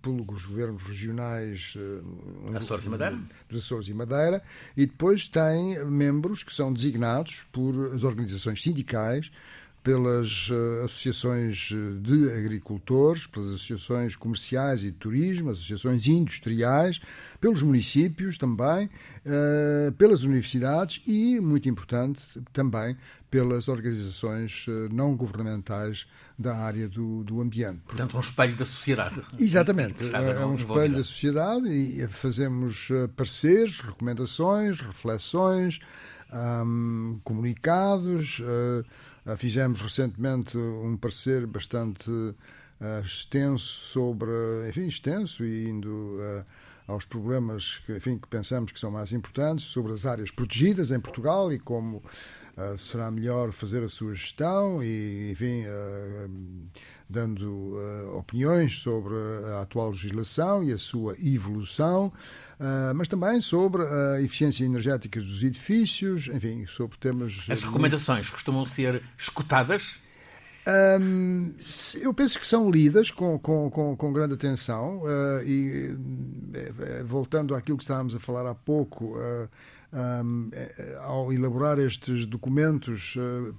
pelos 0.00 0.46
governos 0.46 0.82
regionais 0.82 1.76
Açores 2.54 2.84
e 2.84 2.88
Madeira. 2.88 3.18
dos 3.48 3.64
Açores 3.64 3.88
e 3.88 3.94
Madeira, 3.94 4.42
e 4.76 4.86
depois 4.86 5.28
tem 5.28 5.84
membros 5.84 6.42
que 6.42 6.54
são 6.54 6.72
designados 6.72 7.46
por 7.52 7.92
as 7.92 8.04
organizações 8.04 8.62
sindicais, 8.62 9.30
pelas 9.82 10.50
uh, 10.50 10.84
associações 10.84 11.70
de 12.02 12.30
agricultores, 12.30 13.26
pelas 13.26 13.48
associações 13.48 14.16
comerciais 14.16 14.82
e 14.82 14.90
de 14.90 14.98
turismo, 14.98 15.50
associações 15.50 16.06
industriais, 16.06 17.00
pelos 17.40 17.62
municípios 17.62 18.36
também, 18.36 18.86
uh, 18.86 19.92
pelas 19.92 20.24
universidades 20.24 21.00
e, 21.06 21.40
muito 21.40 21.68
importante, 21.68 22.20
também 22.52 22.96
pelas 23.30 23.68
organizações 23.68 24.64
não 24.90 25.14
governamentais 25.14 26.06
da 26.38 26.56
área 26.56 26.88
do, 26.88 27.22
do 27.24 27.42
ambiente. 27.42 27.80
Portanto, 27.86 28.16
um 28.16 28.20
espelho 28.20 28.56
da 28.56 28.64
sociedade. 28.64 29.20
Exatamente, 29.38 30.02
é 30.14 30.46
um 30.46 30.54
espelho 30.54 30.94
da 30.94 31.04
sociedade 31.04 31.68
e 31.68 32.08
fazemos 32.08 32.88
pareceres, 33.14 33.80
recomendações, 33.80 34.80
reflexões, 34.80 35.78
comunicados. 37.22 38.40
Fizemos 39.36 39.80
recentemente 39.82 40.56
um 40.56 40.96
parecer 40.96 41.46
bastante 41.46 42.10
uh, 42.10 43.00
extenso 43.04 43.64
sobre, 43.64 44.30
enfim, 44.68 44.86
extenso 44.86 45.44
e 45.44 45.68
indo 45.68 45.88
uh, 45.88 46.44
aos 46.86 47.04
problemas 47.04 47.78
que, 47.78 47.96
enfim, 47.96 48.18
que 48.18 48.28
pensamos 48.28 48.72
que 48.72 48.80
são 48.80 48.90
mais 48.90 49.12
importantes, 49.12 49.66
sobre 49.66 49.92
as 49.92 50.06
áreas 50.06 50.30
protegidas 50.30 50.90
em 50.90 51.00
Portugal 51.00 51.52
e 51.52 51.58
como 51.58 52.02
será 52.76 53.08
melhor 53.08 53.52
fazer 53.52 53.84
a 53.84 53.88
sua 53.88 54.16
gestão 54.16 54.82
e, 54.82 55.30
enfim, 55.30 55.62
dando 57.08 57.76
opiniões 58.16 58.78
sobre 58.78 59.14
a 59.54 59.62
atual 59.62 59.90
legislação 59.90 60.64
e 60.64 60.72
a 60.72 60.78
sua 60.78 61.14
evolução, 61.22 62.12
mas 62.94 63.08
também 63.08 63.40
sobre 63.40 63.82
a 63.82 64.20
eficiência 64.20 64.64
energética 64.64 65.20
dos 65.20 65.42
edifícios, 65.42 66.28
enfim, 66.28 66.66
sobre 66.66 66.96
temas. 66.98 67.46
As 67.48 67.62
recomendações 67.62 68.30
costumam 68.30 68.64
ser 68.66 69.02
escutadas? 69.16 70.00
Eu 72.02 72.12
penso 72.12 72.38
que 72.38 72.46
são 72.46 72.70
lidas 72.70 73.10
com, 73.10 73.38
com, 73.38 73.70
com, 73.70 73.96
com 73.96 74.12
grande 74.12 74.34
atenção 74.34 75.02
e, 75.46 75.96
voltando 77.06 77.54
àquilo 77.54 77.78
que 77.78 77.84
estávamos 77.84 78.14
a 78.14 78.20
falar 78.20 78.46
há 78.46 78.54
pouco 78.54 79.16
um, 79.92 80.50
é, 80.52 80.98
ao 81.00 81.32
elaborar 81.32 81.78
estes 81.78 82.26
documentos, 82.26 83.16
uh, 83.16 83.54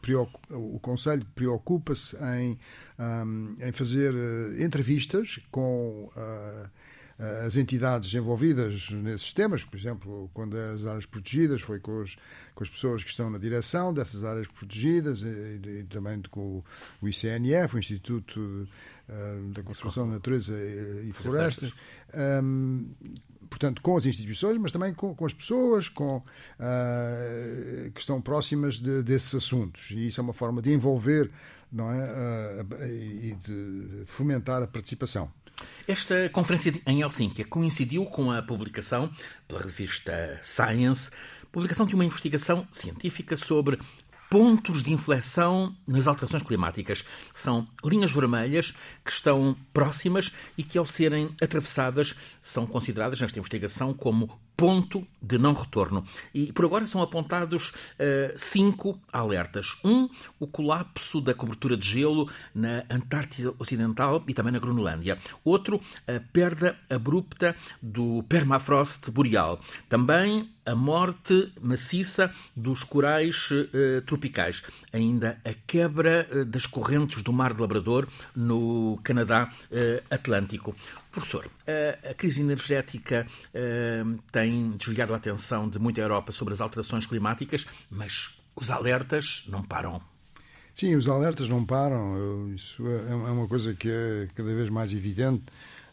o 0.52 0.80
Conselho 0.80 1.26
preocupa-se 1.34 2.16
em, 2.18 2.60
um, 3.00 3.56
em 3.60 3.72
fazer 3.72 4.14
uh, 4.14 4.64
entrevistas 4.64 5.40
com 5.52 6.12
uh, 6.16 6.70
as 7.46 7.58
entidades 7.58 8.14
envolvidas 8.14 8.90
nesses 8.92 9.34
temas, 9.34 9.64
por 9.64 9.78
exemplo, 9.78 10.32
quando 10.34 10.56
as 10.56 10.86
áreas 10.86 11.06
protegidas, 11.06 11.62
foi 11.62 11.80
com, 11.80 12.02
os, 12.02 12.16
com 12.56 12.64
as 12.64 12.70
pessoas 12.70 13.04
que 13.04 13.10
estão 13.10 13.30
na 13.30 13.38
direção 13.38 13.94
dessas 13.94 14.24
áreas 14.24 14.48
protegidas 14.48 15.22
e, 15.22 15.80
e 15.80 15.84
também 15.90 16.22
com 16.32 16.64
o 17.02 17.10
ICNF, 17.10 17.76
o 17.76 17.80
Instituto 17.80 18.68
da 19.54 19.64
Conservação 19.64 20.08
da 20.08 20.14
Natureza 20.14 20.54
e 21.04 21.12
Florestas. 21.14 21.74
Um, 22.44 22.92
portanto, 23.50 23.82
com 23.82 23.98
as 23.98 24.06
instituições, 24.06 24.58
mas 24.60 24.72
também 24.72 24.94
com, 24.94 25.16
com 25.16 25.26
as 25.26 25.34
pessoas 25.34 25.90
com, 25.90 26.18
uh, 26.18 27.92
que 27.94 28.00
estão 28.00 28.22
próximas 28.22 28.80
de, 28.80 29.02
desses 29.02 29.34
assuntos. 29.34 29.90
E 29.92 30.08
isso 30.08 30.20
é 30.20 30.24
uma 30.24 30.34
forma 30.34 30.62
de 30.62 30.72
envolver 30.72 31.32
não 31.72 31.92
é, 31.92 32.62
uh, 32.62 32.86
e 32.86 33.36
de 33.36 34.04
fomentar 34.06 34.62
a 34.62 34.68
participação. 34.68 35.32
Esta 35.88 36.30
conferência 36.30 36.74
em 36.86 37.02
Helsínquia 37.02 37.46
coincidiu 37.46 38.06
com 38.06 38.32
a 38.32 38.42
publicação 38.42 39.12
pela 39.48 39.62
revista 39.62 40.40
Science, 40.44 41.10
publicação 41.52 41.86
de 41.86 41.96
uma 41.96 42.06
investigação 42.06 42.68
científica 42.72 43.36
sobre 43.36 43.80
pontos 44.30 44.84
de 44.84 44.94
inflexão 44.94 45.76
nas 45.88 46.08
alterações 46.08 46.44
climáticas. 46.44 47.04
São 47.34 47.68
linhas 47.84 48.12
vermelhas 48.12 48.74
que 49.04 49.12
estão 49.12 49.58
próximas 49.74 50.32
e 50.56 50.64
que, 50.64 50.78
ao 50.78 50.86
serem 50.86 51.36
atravessadas, 51.42 52.16
são 52.40 52.68
consideradas 52.68 53.20
nesta 53.20 53.40
investigação 53.40 53.94
como 53.94 54.40
ponto 54.60 55.08
de 55.22 55.38
não 55.38 55.54
retorno. 55.54 56.04
E 56.34 56.52
por 56.52 56.66
agora 56.66 56.86
são 56.86 57.02
apontados 57.02 57.70
uh, 57.70 58.34
cinco 58.36 59.00
alertas. 59.12 59.78
Um, 59.86 60.10
o 60.38 60.46
colapso 60.46 61.22
da 61.22 61.34
cobertura 61.34 61.78
de 61.78 61.88
gelo 61.88 62.30
na 62.54 62.84
Antártida 62.90 63.54
Ocidental 63.58 64.22
e 64.28 64.34
também 64.34 64.52
na 64.52 64.60
Groenlândia. 64.60 65.18
Outro, 65.46 65.80
a 66.06 66.20
perda 66.34 66.78
abrupta 66.90 67.56
do 67.82 68.22
permafrost 68.24 69.10
boreal. 69.12 69.62
Também 69.88 70.50
a 70.66 70.76
morte 70.76 71.54
maciça 71.62 72.30
dos 72.54 72.84
corais 72.84 73.50
uh, 73.52 74.02
tropicais. 74.06 74.62
Ainda 74.92 75.40
a 75.46 75.54
quebra 75.54 76.28
uh, 76.30 76.44
das 76.44 76.66
correntes 76.66 77.24
do 77.24 77.32
Mar 77.32 77.54
de 77.54 77.62
Labrador 77.62 78.10
no 78.36 79.00
Canadá 79.04 79.50
Atlântico. 80.10 80.76
Professor, 81.20 81.50
a, 82.10 82.14
crise 82.14 82.42
energética 82.42 83.28
tem 84.32 84.72
desviado 84.72 85.14
a 85.14 85.18
atenção 85.18 85.70
de 85.70 85.78
muita 85.80 86.02
Europa 86.02 86.32
sobre 86.32 86.54
as 86.54 86.62
alterações 86.62 87.06
climáticas, 87.06 87.66
mas 87.90 88.40
os 88.56 88.72
alertas 88.72 89.44
não 89.48 89.62
param. 89.64 90.02
Sim, 90.74 90.96
os 90.96 91.08
alertas 91.10 91.50
não 91.50 91.66
param. 91.66 92.54
Isso 92.54 92.88
é, 92.88 93.12
é 93.12 93.14
uma 93.14 93.48
coisa 93.48 93.74
que 93.74 93.90
é 93.90 94.28
cada 94.34 94.54
vez 94.56 94.70
mais 94.70 94.94
evidente. 94.94 95.44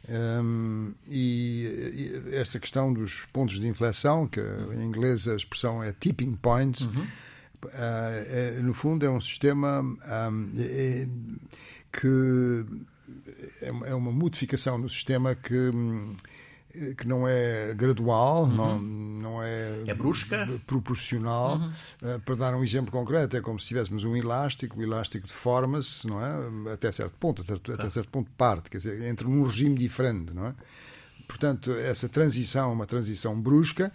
Um, 0.09 0.95
e, 1.09 2.23
e 2.29 2.37
essa 2.37 2.61
questão 2.61 2.93
dos 2.93 3.27
pontos 3.33 3.59
de 3.59 3.67
inflexão, 3.67 4.29
que 4.29 4.41
em 4.41 4.85
inglês 4.85 5.27
a 5.27 5.35
expressão 5.35 5.83
é 5.83 5.93
tipping 5.93 6.37
points, 6.37 6.87
uhum. 6.87 7.03
uh, 7.03 7.69
é, 7.73 8.61
no 8.63 8.73
fundo 8.73 9.05
é 9.05 9.11
um 9.11 9.21
sistema 9.21 9.81
um, 9.81 10.53
é, 10.57 11.09
que 11.93 12.65
é, 13.63 13.69
é 13.69 13.95
uma 13.95 14.13
modificação 14.13 14.79
no 14.79 14.89
sistema 14.89 15.35
que 15.35 15.71
que 16.99 17.09
não 17.09 17.27
é 17.27 17.73
gradual, 17.75 18.45
uhum. 18.45 18.55
não, 18.55 18.79
não 18.79 19.43
é, 19.43 19.85
é 19.87 19.95
brusca, 19.95 20.47
proporcional. 20.67 21.57
Uhum. 21.57 21.73
Uh, 22.03 22.21
para 22.21 22.35
dar 22.35 22.55
um 22.55 22.63
exemplo 22.63 22.93
concreto, 22.93 23.35
é 23.35 23.41
como 23.41 23.59
se 23.59 23.67
tivéssemos 23.67 24.05
um 24.05 24.15
elástico, 24.15 24.79
o 24.79 24.83
elástico 24.83 25.27
deforma-se, 25.27 26.07
não 26.07 26.21
é? 26.21 26.73
Até 26.73 26.93
certo 26.93 27.15
ponto, 27.19 27.41
até, 27.41 27.73
até 27.73 27.91
certo 27.91 28.11
ponto 28.11 28.31
parte, 28.33 28.69
quer 28.69 28.77
dizer, 28.77 29.03
entra 29.05 29.27
num 29.27 29.43
regime 29.45 29.75
diferente, 29.75 30.35
não 30.35 30.47
é? 30.47 30.55
portanto, 31.27 31.73
essa 31.73 32.09
transição 32.09 32.71
é 32.71 32.73
uma 32.73 32.87
transição 32.87 33.39
brusca, 33.41 33.93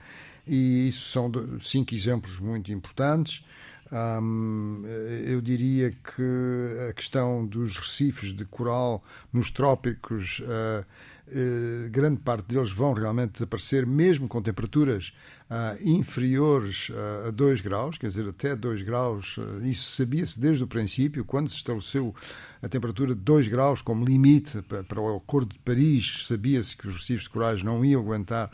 e 0.48 0.88
isso 0.88 1.10
são 1.10 1.32
cinco 1.60 1.94
exemplos 1.94 2.40
muito 2.40 2.72
importantes. 2.72 3.44
Um, 3.92 4.84
eu 5.26 5.42
diria 5.42 5.92
que 5.92 6.88
a 6.90 6.94
questão 6.94 7.46
dos 7.46 7.78
recifes 7.78 8.32
de 8.32 8.46
coral 8.46 9.04
nos 9.34 9.52
trópicos, 9.52 10.40
uh, 10.40 10.86
uh, 11.28 11.90
grande 11.90 12.22
parte 12.22 12.46
deles 12.46 12.72
vão 12.72 12.94
realmente 12.94 13.34
desaparecer, 13.34 13.86
mesmo 13.86 14.30
com 14.30 14.42
temperaturas 14.42 15.12
uh, 15.52 15.78
inferiores 15.88 16.90
a 17.28 17.32
2 17.32 17.62
graus, 17.62 17.98
quer 17.98 18.08
dizer, 18.08 18.28
até 18.28 18.56
2 18.56 18.82
graus. 18.84 19.38
isso 19.64 19.92
sabia-se 19.98 20.40
desde 20.40 20.64
o 20.64 20.68
princípio, 20.68 21.26
quando 21.26 21.50
se 21.50 21.58
estabeleceu 21.58 22.16
a 22.62 22.70
temperatura 22.70 23.14
de 23.14 23.22
2 23.22 23.50
graus 23.50 23.82
como 23.82 24.06
limite 24.06 24.62
para, 24.62 24.84
para 24.84 25.02
o 25.02 25.18
Acordo 25.18 25.54
de 25.54 25.60
Paris, 25.60 26.26
sabia-se 26.28 26.78
que 26.78 26.88
os 26.88 26.96
recifes 26.96 27.24
de 27.24 27.30
corais 27.30 27.64
não 27.64 27.84
iam 27.84 28.02
aguentar 28.02 28.50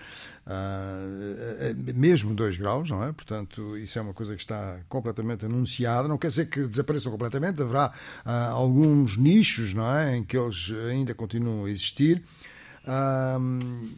mesmo 1.95 2.33
2 2.33 2.57
graus, 2.57 2.89
não 2.89 3.03
é? 3.03 3.11
Portanto, 3.11 3.77
isso 3.77 3.99
é 3.99 4.01
uma 4.01 4.13
coisa 4.13 4.35
que 4.35 4.41
está 4.41 4.79
completamente 4.87 5.45
anunciada. 5.45 6.07
Não 6.07 6.17
quer 6.17 6.27
dizer 6.27 6.49
que 6.49 6.65
desapareçam 6.65 7.11
completamente, 7.11 7.61
haverá 7.61 7.93
alguns 8.51 9.17
nichos, 9.17 9.73
não 9.73 9.93
é? 9.93 10.15
Em 10.15 10.23
que 10.23 10.37
eles 10.37 10.71
ainda 10.89 11.13
continuam 11.13 11.65
a 11.65 11.69
existir. 11.69 12.23
Um, 12.87 13.89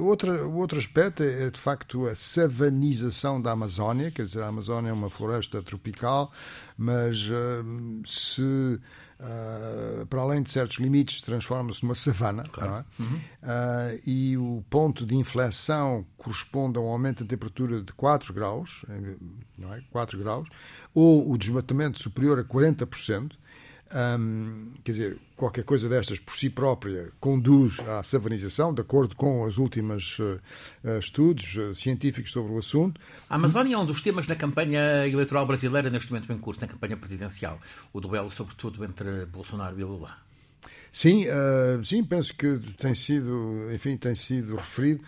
outra, 0.00 0.46
o 0.46 0.56
outro 0.56 0.78
aspecto 0.78 1.22
é, 1.22 1.48
de 1.48 1.58
facto, 1.58 2.06
a 2.06 2.14
savanização 2.14 3.40
da 3.40 3.52
Amazónia, 3.52 4.10
quer 4.10 4.24
dizer, 4.24 4.42
a 4.42 4.48
Amazónia 4.48 4.90
é 4.90 4.92
uma 4.92 5.08
floresta 5.08 5.62
tropical, 5.62 6.30
mas 6.76 7.26
uh, 7.28 8.02
se 8.04 8.78
Uh, 9.16 10.04
para 10.06 10.20
além 10.20 10.42
de 10.42 10.50
certos 10.50 10.76
limites, 10.78 11.22
transforma-se 11.22 11.82
numa 11.82 11.94
savana. 11.94 12.42
Claro. 12.52 12.84
É? 12.98 13.02
Uhum. 13.02 13.14
Uh, 13.14 14.00
e 14.06 14.36
o 14.36 14.64
ponto 14.68 15.06
de 15.06 15.14
inflexão 15.14 16.04
corresponde 16.16 16.76
a 16.78 16.80
um 16.80 16.88
aumento 16.88 17.22
da 17.22 17.30
temperatura 17.30 17.80
de 17.80 17.92
4 17.92 18.34
graus, 18.34 18.84
não 19.56 19.72
é? 19.72 19.80
4 19.90 20.18
graus, 20.18 20.48
ou 20.92 21.30
o 21.30 21.38
desmatamento 21.38 22.02
superior 22.02 22.38
a 22.40 22.44
40%. 22.44 23.32
Quer 24.82 24.90
dizer, 24.90 25.18
qualquer 25.36 25.62
coisa 25.62 25.88
destas 25.88 26.18
por 26.18 26.36
si 26.36 26.50
própria 26.50 27.12
conduz 27.20 27.78
à 27.80 28.02
savanização, 28.02 28.74
de 28.74 28.80
acordo 28.80 29.14
com 29.14 29.42
os 29.42 29.58
últimos 29.58 30.18
uh, 30.18 30.40
estudos 30.98 31.54
uh, 31.56 31.74
científicos 31.74 32.32
sobre 32.32 32.52
o 32.52 32.58
assunto. 32.58 33.00
A 33.28 33.36
Amazónia 33.36 33.76
é 33.76 33.78
um 33.78 33.86
dos 33.86 34.00
temas 34.00 34.26
na 34.26 34.34
campanha 34.34 35.06
eleitoral 35.06 35.46
brasileira, 35.46 35.90
neste 35.90 36.10
momento 36.12 36.32
em 36.32 36.38
curso, 36.38 36.60
na 36.60 36.66
campanha 36.66 36.96
presidencial. 36.96 37.60
O 37.92 38.00
duelo, 38.00 38.30
sobretudo, 38.30 38.84
entre 38.84 39.26
Bolsonaro 39.26 39.78
e 39.78 39.84
Lula. 39.84 40.16
Sim, 40.90 41.26
uh, 41.26 41.84
sim, 41.84 42.02
penso 42.02 42.34
que 42.34 42.58
tem 42.78 42.94
sido, 42.94 43.70
enfim, 43.72 43.96
tem 43.96 44.14
sido 44.14 44.56
referido. 44.56 45.04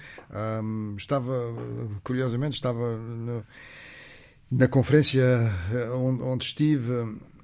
Um, 0.62 0.94
estava, 0.96 1.32
curiosamente, 2.04 2.54
estava 2.54 2.96
no, 2.96 3.44
na 4.50 4.68
conferência 4.68 5.24
onde, 5.94 6.22
onde 6.22 6.44
estive 6.44 6.90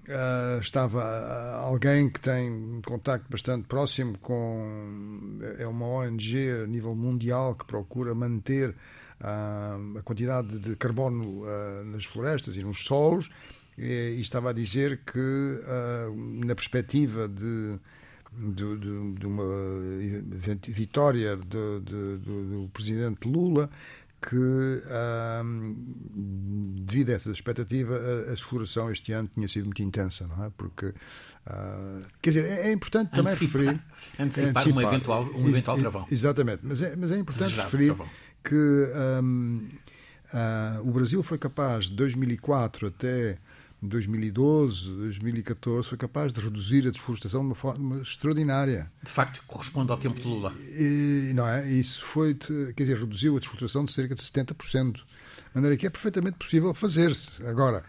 Uh, 0.02 0.60
estava 0.60 0.98
uh, 0.98 1.64
alguém 1.64 2.10
que 2.10 2.18
tem 2.18 2.80
contacto 2.84 3.30
bastante 3.30 3.68
próximo 3.68 4.18
com 4.18 5.38
é 5.56 5.64
uma 5.64 5.86
ONG 5.86 6.50
a 6.64 6.66
nível 6.66 6.92
mundial 6.96 7.54
que 7.54 7.64
procura 7.64 8.12
manter 8.12 8.70
uh, 8.70 9.98
a 9.98 10.02
quantidade 10.02 10.58
de 10.58 10.74
carbono 10.74 11.44
nas 11.84 12.04
florestas 12.04 12.56
e 12.56 12.64
nos 12.64 12.84
solos 12.84 13.30
e, 13.78 14.16
e 14.16 14.20
estava 14.20 14.50
a 14.50 14.52
dizer 14.52 15.02
que 15.06 15.60
na 16.44 16.54
perspectiva 16.56 17.28
de 17.28 17.78
de, 18.34 18.76
de, 18.78 19.12
de, 19.12 19.26
uma 19.26 19.44
vitória 20.68 21.36
do, 21.36 21.80
do 21.80 22.70
presidente 22.72 23.28
Lula 23.28 23.68
que, 24.22 24.82
devido 26.84 27.10
a 27.10 27.14
essa 27.14 27.30
expectativa, 27.30 27.96
a, 27.96 28.30
a 28.30 28.34
exploração 28.34 28.90
este 28.90 29.12
ano 29.12 29.28
tinha 29.32 29.48
sido 29.48 29.64
muito 29.64 29.82
intensa, 29.82 30.26
não 30.28 30.44
é? 30.44 30.50
Porque, 30.56 30.86
uh, 30.86 32.06
quer 32.22 32.30
dizer, 32.30 32.44
é, 32.44 32.68
é 32.68 32.72
importante 32.72 33.10
também 33.10 33.32
antecipar, 33.32 33.62
referir. 33.62 33.84
Antecipar, 34.18 34.50
antecipar 34.50 34.84
um 34.84 34.88
eventual, 34.88 35.24
um 35.34 35.48
eventual 35.48 35.78
travão. 35.78 36.06
Exatamente, 36.10 36.60
mas 36.62 36.80
é, 36.80 36.94
mas 36.96 37.10
é 37.10 37.18
importante 37.18 37.48
Desejado 37.50 37.70
referir 37.70 37.94
travão. 37.94 38.08
que 38.44 38.92
um, 39.22 39.68
uh, 40.32 40.88
o 40.88 40.92
Brasil 40.92 41.22
foi 41.22 41.38
capaz, 41.38 41.86
de 41.86 41.96
2004 41.96 42.86
até 42.86 43.38
2012, 43.82 44.90
2014, 44.90 45.88
foi 45.88 45.98
capaz 45.98 46.32
de 46.32 46.40
reduzir 46.40 46.86
a 46.86 46.90
desflorestação 46.90 47.40
de 47.40 47.46
uma 47.46 47.54
forma 47.54 48.00
extraordinária. 48.00 48.90
De 49.02 49.10
facto, 49.10 49.42
corresponde 49.46 49.90
ao 49.90 49.98
tempo 49.98 50.20
de 50.20 50.26
Lula. 50.26 50.52
E, 50.78 51.32
não 51.34 51.46
é? 51.46 51.68
Isso 51.68 52.04
foi, 52.04 52.34
quer 52.34 52.82
dizer, 52.84 52.98
reduziu 52.98 53.36
a 53.36 53.40
desflorestação 53.40 53.84
de 53.84 53.92
cerca 53.92 54.14
de 54.14 54.22
70%. 54.22 54.92
De 54.92 55.02
maneira 55.54 55.76
que 55.76 55.86
é 55.86 55.90
perfeitamente 55.90 56.38
possível 56.38 56.72
fazer-se. 56.72 57.44
Agora, 57.44 57.82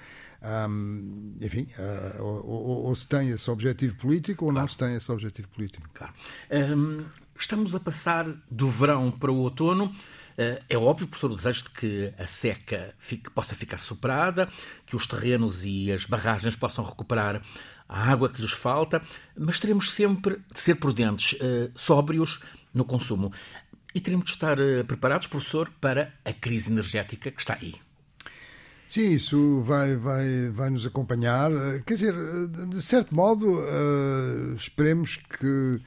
hum, 0.67 1.36
enfim, 1.39 1.67
uh, 1.77 2.23
ou, 2.23 2.45
ou, 2.45 2.86
ou, 2.86 2.95
se 2.95 3.08
tem 3.08 3.29
esse 3.29 3.49
objetivo 3.49 3.95
político 3.95 4.45
ou 4.45 4.51
claro. 4.51 4.63
não 4.63 4.67
se 4.67 4.77
tem 4.77 4.95
esse 4.95 5.12
objetivo 5.12 5.47
político. 5.49 5.88
Claro. 5.93 6.13
Um, 6.51 7.06
estamos 7.39 7.75
a 7.75 7.79
passar 7.79 8.27
do 8.49 8.69
verão 8.69 9.12
para 9.12 9.32
o 9.32 9.38
outono. 9.38 9.93
Eh, 10.38 10.62
é 10.69 10.78
óbvio, 10.78 11.08
professor, 11.08 11.32
o 11.32 11.36
desejo 11.36 11.63
de 11.63 11.69
que 11.72 12.13
a 12.17 12.26
seca 12.26 12.93
fique, 12.98 13.30
possa 13.30 13.56
ficar 13.56 13.80
superada, 13.80 14.48
que 14.86 14.96
os 14.96 15.08
terrenos 15.08 15.63
e 15.65 15.91
as 15.91 16.06
barragens 16.06 16.56
possam 16.56 16.84
recuperar 16.84 17.41
a 17.88 18.12
água 18.12 18.30
que 18.30 18.41
lhes 18.41 18.52
falta, 18.52 19.02
mas 19.38 19.60
teremos 19.60 19.91
sempre 19.91 20.41
de 20.52 20.60
ser 20.60 20.76
prudentes, 20.76 21.38
eh, 21.39 21.69
sóbrios 21.76 22.39
no 22.74 22.86
consumo. 22.86 23.32
E 23.93 24.00
teremos 24.00 24.26
de 24.26 24.32
estar 24.32 24.60
eh, 24.60 24.84
preparados, 24.84 25.28
professor, 25.28 25.69
para 25.80 26.13
a 26.26 26.34
crise 26.34 26.72
energética 26.72 27.30
que 27.30 27.39
está 27.39 27.56
aí. 27.56 27.76
Sim, 28.89 29.12
isso 29.12 29.62
vai, 29.62 29.96
vai, 29.96 30.50
vai 30.50 30.69
nos 30.69 30.86
acompanhar. 30.86 31.50
Quer 31.86 31.93
dizer, 31.93 32.13
de 32.69 32.80
certo 32.80 33.15
modo, 33.15 33.60
esperemos 34.56 35.17
que, 35.17 35.82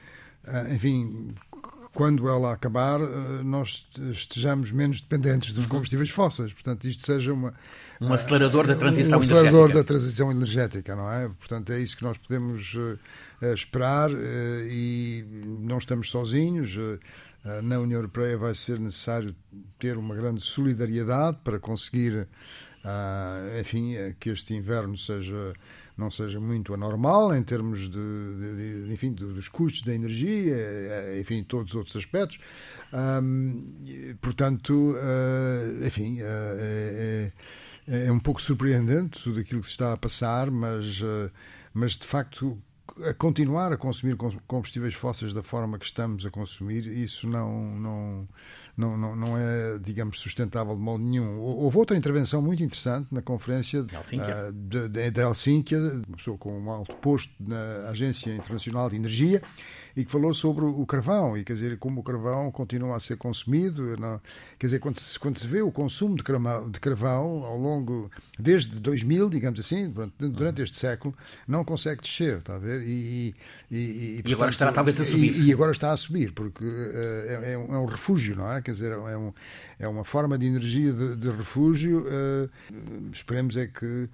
enfim, 0.73 1.33
quando 1.97 2.29
ela 2.29 2.53
acabar, 2.53 3.01
eh, 3.01 3.41
nós 3.43 3.87
estejamos 4.11 4.69
menos 4.69 5.01
dependentes 5.01 5.51
dos 5.51 5.63
uhum. 5.63 5.71
combustíveis 5.71 6.11
fósseis. 6.11 6.53
Portanto, 6.53 6.87
isto 6.87 7.03
seja 7.03 7.33
uma. 7.33 7.55
Um 7.99 8.13
acelerador 8.13 8.67
da 8.67 8.75
transição 8.75 9.17
um 9.17 9.23
energética. 9.23 9.33
Um 9.33 9.47
acelerador 9.47 9.73
da 9.73 9.83
transição 9.83 10.31
energética, 10.31 10.95
não 10.95 11.11
é? 11.11 11.27
Portanto, 11.27 11.73
é 11.73 11.79
isso 11.79 11.97
que 11.97 12.03
nós 12.03 12.15
podemos 12.19 12.75
uh, 12.75 12.99
esperar 13.51 14.11
e 14.69 15.25
não 15.59 15.79
estamos 15.79 16.11
sozinhos. 16.11 16.77
Na 17.63 17.79
União 17.79 17.97
Europeia 17.97 18.37
vai 18.37 18.53
ser 18.53 18.79
necessário 18.79 19.35
ter 19.79 19.97
uma 19.97 20.13
grande 20.13 20.41
solidariedade 20.41 21.37
para 21.43 21.57
conseguir, 21.59 22.27
enfim, 23.59 23.95
que 24.19 24.29
este 24.29 24.53
inverno 24.53 24.95
seja 24.97 25.53
não 25.97 26.11
seja 26.11 26.39
muito 26.39 26.73
anormal 26.73 27.35
em 27.35 27.41
termos 27.41 27.89
de, 27.89 27.89
de, 27.89 28.85
de 28.85 28.93
enfim, 28.93 29.11
dos 29.11 29.47
custos 29.47 29.81
da 29.81 29.93
energia, 29.93 30.55
eh, 30.55 31.19
enfim, 31.19 31.43
todos 31.43 31.71
os 31.71 31.75
outros 31.75 31.95
aspectos. 31.95 32.39
portanto, 34.21 34.93
uh, 34.93 35.85
enfim, 35.85 36.21
uh, 36.21 36.25
é, 36.25 37.31
é, 37.87 38.11
um 38.11 38.19
pouco 38.19 38.41
surpreendente 38.41 39.23
tudo 39.23 39.39
aquilo 39.39 39.61
que 39.61 39.67
se 39.67 39.73
está 39.73 39.93
a 39.93 39.97
passar, 39.97 40.51
mas, 40.51 41.01
mas 41.73 41.93
de 41.97 42.05
facto 42.05 42.61
a 43.07 43.13
continuar 43.13 43.71
a 43.71 43.77
consumir 43.77 44.15
combustíveis 44.47 44.93
fósseis 44.93 45.33
da 45.33 45.43
forma 45.43 45.77
que 45.77 45.85
estamos 45.85 46.25
a 46.25 46.29
consumir, 46.29 46.87
isso 46.87 47.27
não, 47.27 47.79
não, 47.79 48.27
não, 48.77 49.15
não, 49.15 49.37
é, 49.37 49.77
digamos, 49.79 50.19
sustentável 50.19 50.75
de 50.75 50.81
modo 50.81 51.03
nenhum. 51.03 51.39
Houve 51.39 51.77
outra 51.77 51.97
intervenção 51.97 52.41
muito 52.41 52.63
interessante 52.63 53.07
na 53.11 53.21
conferência 53.21 53.83
de 53.83 53.95
Helsínquia, 53.95 54.53
de, 54.53 54.89
de, 54.89 55.11
de 55.11 55.21
Helsínquia 55.21 55.77
uma 56.07 56.17
pessoa 56.17 56.37
com 56.37 56.59
um 56.59 56.69
alto 56.69 56.95
posto 56.95 57.31
na 57.39 57.89
Agência 57.89 58.35
Internacional 58.35 58.89
de 58.89 58.95
Energia, 58.95 59.41
e 59.97 60.05
que 60.05 60.11
falou 60.11 60.31
sobre 60.31 60.63
o 60.63 60.85
carvão, 60.85 61.35
e 61.35 61.43
quer 61.43 61.53
dizer, 61.53 61.75
como 61.79 62.01
o 62.01 62.03
carvão 62.03 62.51
continua 62.51 62.95
a 62.95 62.99
ser 62.99 63.17
consumido. 63.17 63.97
Não, 63.97 64.21
quer 64.59 64.67
dizer, 64.67 64.77
quando 64.77 64.95
se, 64.99 65.17
quando 65.17 65.39
se 65.39 65.47
vê 65.47 65.63
o 65.63 65.71
consumo 65.71 66.15
de 66.15 66.23
carvão, 66.23 66.69
de 66.69 66.79
carvão 66.79 67.43
ao 67.43 67.57
longo, 67.57 68.11
desde 68.37 68.79
2000, 68.79 69.27
digamos 69.27 69.59
assim, 69.59 69.89
durante, 69.89 70.13
durante 70.19 70.61
este 70.61 70.77
século, 70.77 71.15
não 71.47 71.65
consegue 71.65 72.03
descer, 72.03 72.37
está 72.37 72.57
a 72.57 72.59
ver? 72.59 72.83
E, 72.87 73.33
e, 73.71 73.77
e, 73.77 74.13
portanto, 74.17 74.29
e 74.29 74.33
agora 74.33 74.49
está 74.51 74.71
talvez 74.71 75.01
a 75.01 75.05
subir. 75.05 75.47
E, 75.47 75.51
agora 75.51 75.71
está 75.71 75.91
a 75.91 75.97
subir, 75.97 76.31
porque 76.31 76.63
uh, 76.63 76.91
é, 77.43 77.53
é, 77.53 77.57
um, 77.57 77.73
é, 77.73 77.79
um, 77.79 77.85
refúgio, 77.85 78.35
não 78.35 78.51
é? 78.51 78.61
Quer 78.61 78.73
dizer, 78.73 78.91
é, 78.91 79.17
um, 79.17 79.33
é 79.79 79.87
uma 79.87 80.03
forma 80.03 80.37
de 80.37 80.45
energia 80.45 80.93
de, 80.93 81.15
de 81.15 81.31
refúgio. 81.31 82.05
Uh, 82.05 82.49
esperemos 83.11 83.57
é 83.57 83.65
que 83.65 84.07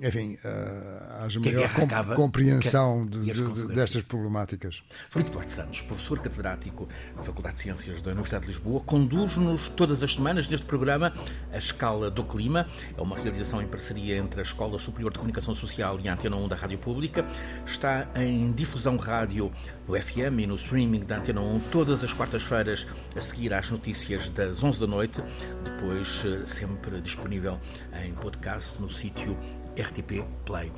enfim, 0.00 0.34
uh, 0.44 1.24
haja 1.24 1.40
maior 1.40 1.74
com, 1.74 1.82
acaba, 1.82 2.14
compreensão 2.14 3.06
que, 3.06 3.18
de, 3.18 3.32
de, 3.32 3.66
destas 3.74 4.02
problemáticas. 4.02 4.82
Filipe 5.10 5.30
Duarte 5.30 5.52
Santos, 5.52 5.80
professor 5.82 6.20
catedrático 6.20 6.88
da 7.16 7.22
Faculdade 7.22 7.56
de 7.56 7.62
Ciências 7.62 8.00
da 8.00 8.10
Universidade 8.10 8.46
de 8.46 8.52
Lisboa, 8.52 8.80
conduz-nos 8.80 9.68
todas 9.68 10.02
as 10.02 10.14
semanas 10.14 10.48
neste 10.48 10.66
programa 10.66 11.12
A 11.52 11.58
Escala 11.58 12.10
do 12.10 12.22
Clima. 12.22 12.66
É 12.96 13.02
uma 13.02 13.16
realização 13.16 13.60
em 13.60 13.66
parceria 13.66 14.16
entre 14.16 14.40
a 14.40 14.42
Escola 14.42 14.78
Superior 14.78 15.12
de 15.12 15.18
Comunicação 15.18 15.54
Social 15.54 15.98
e 16.00 16.08
a 16.08 16.14
Antena 16.14 16.36
1 16.36 16.48
da 16.48 16.56
Rádio 16.56 16.78
Pública. 16.78 17.26
Está 17.66 18.08
em 18.14 18.52
difusão 18.52 18.96
rádio 18.96 19.50
no 19.86 20.00
FM 20.00 20.40
e 20.40 20.46
no 20.46 20.54
streaming 20.54 21.00
da 21.00 21.18
Antena 21.18 21.40
1 21.40 21.60
todas 21.72 22.04
as 22.04 22.12
quartas-feiras 22.12 22.86
a 23.16 23.20
seguir 23.20 23.52
às 23.52 23.70
notícias 23.70 24.28
das 24.28 24.62
11 24.62 24.78
da 24.78 24.86
noite, 24.86 25.22
depois 25.64 26.22
eh, 26.24 26.46
sempre 26.46 27.00
disponível 27.00 27.58
em 28.04 28.12
podcast 28.12 28.80
no 28.80 28.88
sítio 28.88 29.36
RTP 29.80 30.24
Play. 30.44 30.72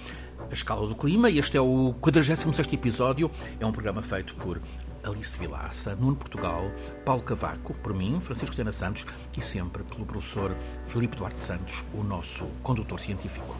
A 0.50 0.52
Escala 0.52 0.86
do 0.86 0.94
Clima, 0.94 1.30
este 1.30 1.56
é 1.56 1.60
o 1.60 1.94
46 2.00 2.72
episódio, 2.72 3.30
é 3.58 3.66
um 3.66 3.72
programa 3.72 4.02
feito 4.02 4.34
por 4.36 4.60
Alice 5.02 5.38
Vilaça, 5.38 5.94
Nuno 5.94 6.16
Portugal, 6.16 6.70
Paulo 7.04 7.22
Cavaco, 7.22 7.74
por 7.78 7.94
mim, 7.94 8.20
Francisco 8.20 8.54
Sena 8.54 8.72
Santos 8.72 9.06
e 9.36 9.40
sempre 9.40 9.82
pelo 9.82 10.04
professor 10.04 10.54
Filipe 10.86 11.16
Duarte 11.16 11.40
Santos, 11.40 11.84
o 11.94 12.02
nosso 12.02 12.46
condutor 12.62 13.00
científico. 13.00 13.56